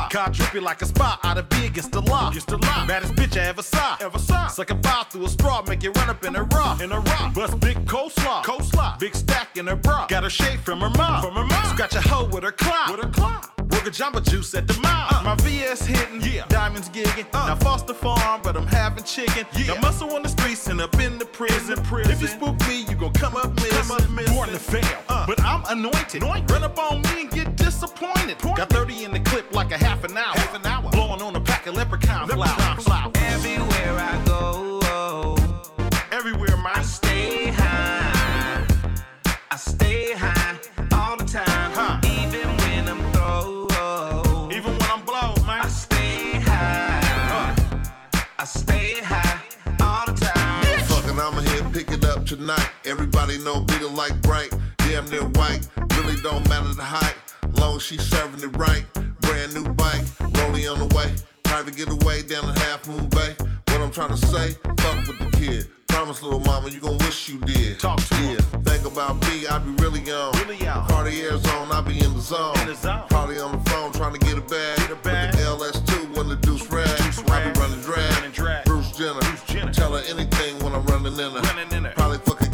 Car 0.09 0.29
drippy 0.31 0.59
like 0.59 0.81
a 0.81 0.85
spot 0.85 1.19
out 1.23 1.37
of 1.37 1.47
big 1.49 1.71
against 1.71 1.91
the 1.91 2.01
law. 2.01 2.29
Against 2.29 2.47
the. 2.47 2.57
Baddest 2.57 3.13
bitch 3.13 3.39
I 3.39 3.45
ever 3.45 3.61
saw. 3.61 3.97
Ever 4.01 4.17
saw. 4.17 4.47
Suck 4.47 4.71
a 4.71 4.81
file 4.81 5.03
through 5.03 5.25
a 5.25 5.29
straw, 5.29 5.61
make 5.67 5.83
it 5.83 5.95
run 5.95 6.09
up 6.09 6.25
in 6.25 6.35
a 6.35 6.43
raw. 6.43 6.77
In 6.81 6.91
a 6.91 6.99
raw. 6.99 7.29
Bust 7.29 7.59
big 7.59 7.77
coleslaw. 7.85 8.43
Coleslaw. 8.43 8.97
Big 8.99 9.15
stack 9.15 9.55
in 9.57 9.67
her 9.67 9.75
bra. 9.75 10.07
Got 10.07 10.23
her 10.23 10.29
shade 10.29 10.59
from 10.61 10.79
her 10.79 10.89
mom. 10.89 11.21
From 11.21 11.35
her 11.35 11.45
mom. 11.45 11.65
Scratch 11.75 11.93
a 11.95 12.01
hoe 12.01 12.27
with 12.29 12.43
her 12.43 12.51
claw. 12.51 12.91
With 12.91 13.03
her 13.03 13.09
claw. 13.11 13.58
Work 13.79 13.87
a 13.87 13.91
jumper 13.91 14.19
juice 14.19 14.53
at 14.55 14.67
the 14.67 14.73
mall. 14.81 15.07
Uh. 15.09 15.21
My 15.23 15.35
VS 15.35 15.85
hitting, 15.85 16.21
yeah. 16.21 16.45
diamonds 16.49 16.89
gigging. 16.89 17.25
Uh. 17.33 17.47
Now 17.47 17.55
Foster 17.55 17.93
Farm, 17.93 18.41
but 18.43 18.57
I'm 18.57 18.67
having 18.67 19.05
chicken. 19.05 19.45
Yeah. 19.55 19.75
Now 19.75 19.79
muscle 19.79 20.13
on 20.15 20.21
the 20.21 20.27
streets 20.27 20.67
and 20.67 20.81
up 20.81 20.99
in 20.99 21.17
the 21.17 21.23
prison. 21.23 21.81
prison. 21.83 22.11
If 22.11 22.21
you 22.21 22.27
spook 22.27 22.59
me, 22.67 22.81
you 22.89 22.95
gon' 22.95 23.13
come 23.13 23.37
up 23.37 23.55
missing. 23.55 24.35
Born 24.35 24.49
to 24.49 24.59
fail, 24.59 24.83
uh. 25.07 25.25
but 25.25 25.39
I'm 25.43 25.63
anointed. 25.69 26.23
Run 26.23 26.63
up 26.63 26.77
on 26.77 27.01
me 27.03 27.21
and 27.21 27.31
get 27.31 27.55
disappointed. 27.55 28.37
Got 28.41 28.69
30 28.69 29.05
in 29.05 29.11
the 29.13 29.21
clip 29.21 29.49
like 29.53 29.71
a 29.71 29.77
half 29.77 30.03
an 30.03 30.17
hour. 30.17 30.35
Half 30.35 30.55
an 30.55 30.65
hour. 30.65 30.91
Blowing 30.91 31.21
on 31.21 31.37
a 31.37 31.39
pack 31.39 31.65
of 31.65 31.75
leprechaun 31.75 32.27
flowers. 32.27 32.85
Everywhere 33.15 33.97
I 33.97 34.21
go, 34.25 34.79
oh. 34.83 35.37
everywhere 36.11 36.57
man. 36.57 36.73
I 36.75 36.81
stay 36.81 37.47
high. 37.47 38.67
I 39.51 39.55
stay 39.55 40.11
high 40.15 40.38
pick 52.29 52.39
it 52.39 52.49
up 52.49 52.57
tonight. 52.57 52.71
Everybody 52.85 53.37
know 53.39 53.61
beating 53.61 53.95
like 53.95 54.19
bright, 54.21 54.53
damn 54.77 55.09
near 55.09 55.23
white. 55.23 55.67
Really 55.97 56.19
don't 56.21 56.47
matter 56.49 56.73
the 56.73 56.83
height, 56.83 57.15
long 57.57 57.77
as 57.77 57.83
she 57.83 57.97
serving 57.97 58.47
it 58.47 58.55
right. 58.57 58.85
Brand 59.21 59.53
new 59.53 59.67
bike, 59.73 60.01
rolling 60.19 60.67
on 60.67 60.79
the 60.79 60.95
way. 60.95 61.13
Private 61.43 61.75
getaway 61.75 62.23
down 62.23 62.49
in 62.49 62.55
Half 62.55 62.87
Moon 62.87 63.07
Bay. 63.09 63.35
What 63.67 63.81
I'm 63.81 63.91
trying 63.91 64.09
to 64.09 64.17
say, 64.17 64.53
fuck 64.77 65.07
with 65.07 65.19
the 65.19 65.37
kid. 65.37 65.67
Promise, 65.87 66.21
little 66.21 66.39
mama, 66.41 66.69
you 66.69 66.79
gon' 66.79 66.97
wish 66.99 67.29
you 67.29 67.39
did. 67.39 67.79
Talk 67.79 67.99
to 67.99 68.15
yeah. 68.23 68.37
Think 68.63 68.85
about 68.85 69.15
me, 69.27 69.47
I 69.47 69.57
be 69.59 69.71
really 69.83 70.01
on. 70.11 70.31
Really 70.39 70.67
on. 70.67 70.87
Cartier's 70.87 71.45
on, 71.47 71.71
I 71.71 71.81
be 71.81 71.99
in 71.99 72.13
the 72.13 72.21
zone. 72.21 72.57
In 72.61 72.67
the 72.67 72.75
zone. 72.75 73.03
Probably 73.09 73.39
on 73.39 73.51
the 73.51 73.69
phone 73.69 73.91
trying 73.91 74.13
to 74.13 74.19
get 74.19 74.37
a 74.37 74.41
bag. 74.41 74.77
Get 74.77 74.91
a 74.91 74.95
bag. 74.95 75.35
With 75.35 75.43
the 75.43 75.49
LS2 75.49 76.17
when 76.17 76.29
the 76.29 76.35
deuce 76.35 76.69
rag. 76.69 76.87
I 77.29 77.51
be 77.51 77.59
running 77.59 77.81
drag. 77.81 78.65
Bruce 78.65 78.68
Jenner. 78.99 79.21
Bruce 79.21 79.43
Jenner. 79.45 79.71
Tell 79.71 79.93
her 79.93 80.03
anything 80.09 80.59
when 80.59 80.75
I'm 80.75 80.85
running 80.87 81.13
in 81.13 81.31
her. 81.31 81.39
Running 81.39 81.71
in 81.71 81.85
her. 81.85 81.91
Probably 81.91 82.17
fuck 82.17 82.48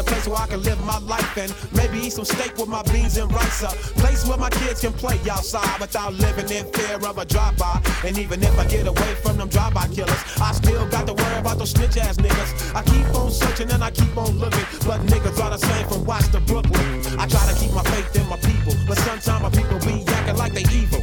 a 0.00 0.02
place 0.02 0.26
where 0.26 0.38
I 0.38 0.46
can 0.46 0.62
live 0.62 0.82
my 0.84 0.98
life 1.00 1.36
and 1.36 1.54
maybe 1.72 2.06
eat 2.06 2.12
some 2.12 2.24
steak 2.24 2.56
with 2.56 2.68
my 2.68 2.82
beans 2.84 3.16
and 3.18 3.30
rice. 3.32 3.62
A 3.62 3.68
place 3.68 3.99
where 4.30 4.38
my 4.38 4.50
kids 4.62 4.80
can 4.80 4.92
play 4.92 5.18
outside 5.28 5.80
without 5.80 6.14
living 6.14 6.48
in 6.50 6.64
fear 6.72 6.94
of 7.02 7.18
a 7.18 7.24
drive-by. 7.24 7.82
And 8.04 8.16
even 8.16 8.40
if 8.44 8.56
I 8.56 8.64
get 8.66 8.86
away 8.86 9.12
from 9.22 9.36
them 9.38 9.48
drive-by 9.48 9.88
killers, 9.88 10.22
I 10.40 10.52
still 10.52 10.86
got 10.88 11.08
to 11.08 11.14
worry 11.14 11.38
about 11.38 11.58
those 11.58 11.70
snitch 11.70 11.96
ass 11.96 12.16
niggas. 12.16 12.72
I 12.72 12.82
keep 12.84 13.06
on 13.12 13.32
searching 13.32 13.68
and 13.72 13.82
I 13.82 13.90
keep 13.90 14.16
on 14.16 14.38
looking, 14.38 14.64
but 14.86 15.00
niggas 15.10 15.42
are 15.42 15.50
the 15.50 15.58
same 15.58 15.86
from 15.88 16.04
Watts 16.04 16.28
to 16.28 16.40
Brooklyn. 16.40 16.86
I 17.18 17.26
try 17.26 17.42
to 17.50 17.56
keep 17.58 17.74
my 17.74 17.82
faith 17.90 18.14
in 18.14 18.28
my 18.28 18.38
people, 18.38 18.72
but 18.86 18.98
sometimes 18.98 19.42
my 19.42 19.50
people 19.50 19.78
be 19.80 20.06
acting 20.06 20.36
like 20.36 20.52
they 20.52 20.66
evil. 20.70 21.02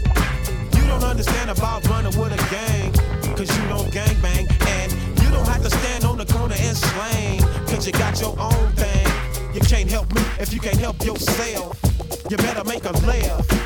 You 0.79 0.87
don't 0.87 1.03
understand 1.03 1.49
about 1.49 1.85
running 1.89 2.17
with 2.17 2.31
a 2.31 2.41
gang, 2.47 2.93
cause 3.35 3.51
you 3.51 3.67
don't 3.67 3.91
gang 3.91 4.15
bang. 4.21 4.47
And 4.71 4.89
you 5.19 5.27
don't 5.35 5.47
have 5.51 5.61
to 5.63 5.69
stand 5.69 6.05
on 6.05 6.17
the 6.17 6.25
corner 6.25 6.55
and 6.57 6.77
slang, 6.77 7.41
cause 7.67 7.85
you 7.85 7.91
got 7.91 8.21
your 8.21 8.39
own 8.39 8.71
thing. 8.79 9.05
You 9.53 9.59
can't 9.59 9.89
help 9.89 10.07
me 10.15 10.21
if 10.39 10.53
you 10.53 10.61
can't 10.61 10.79
help 10.79 11.03
yourself. 11.03 11.86
You 12.29 12.35
better 12.35 12.65
make 12.65 12.83
a 12.83 12.91
laugh. 13.05 13.56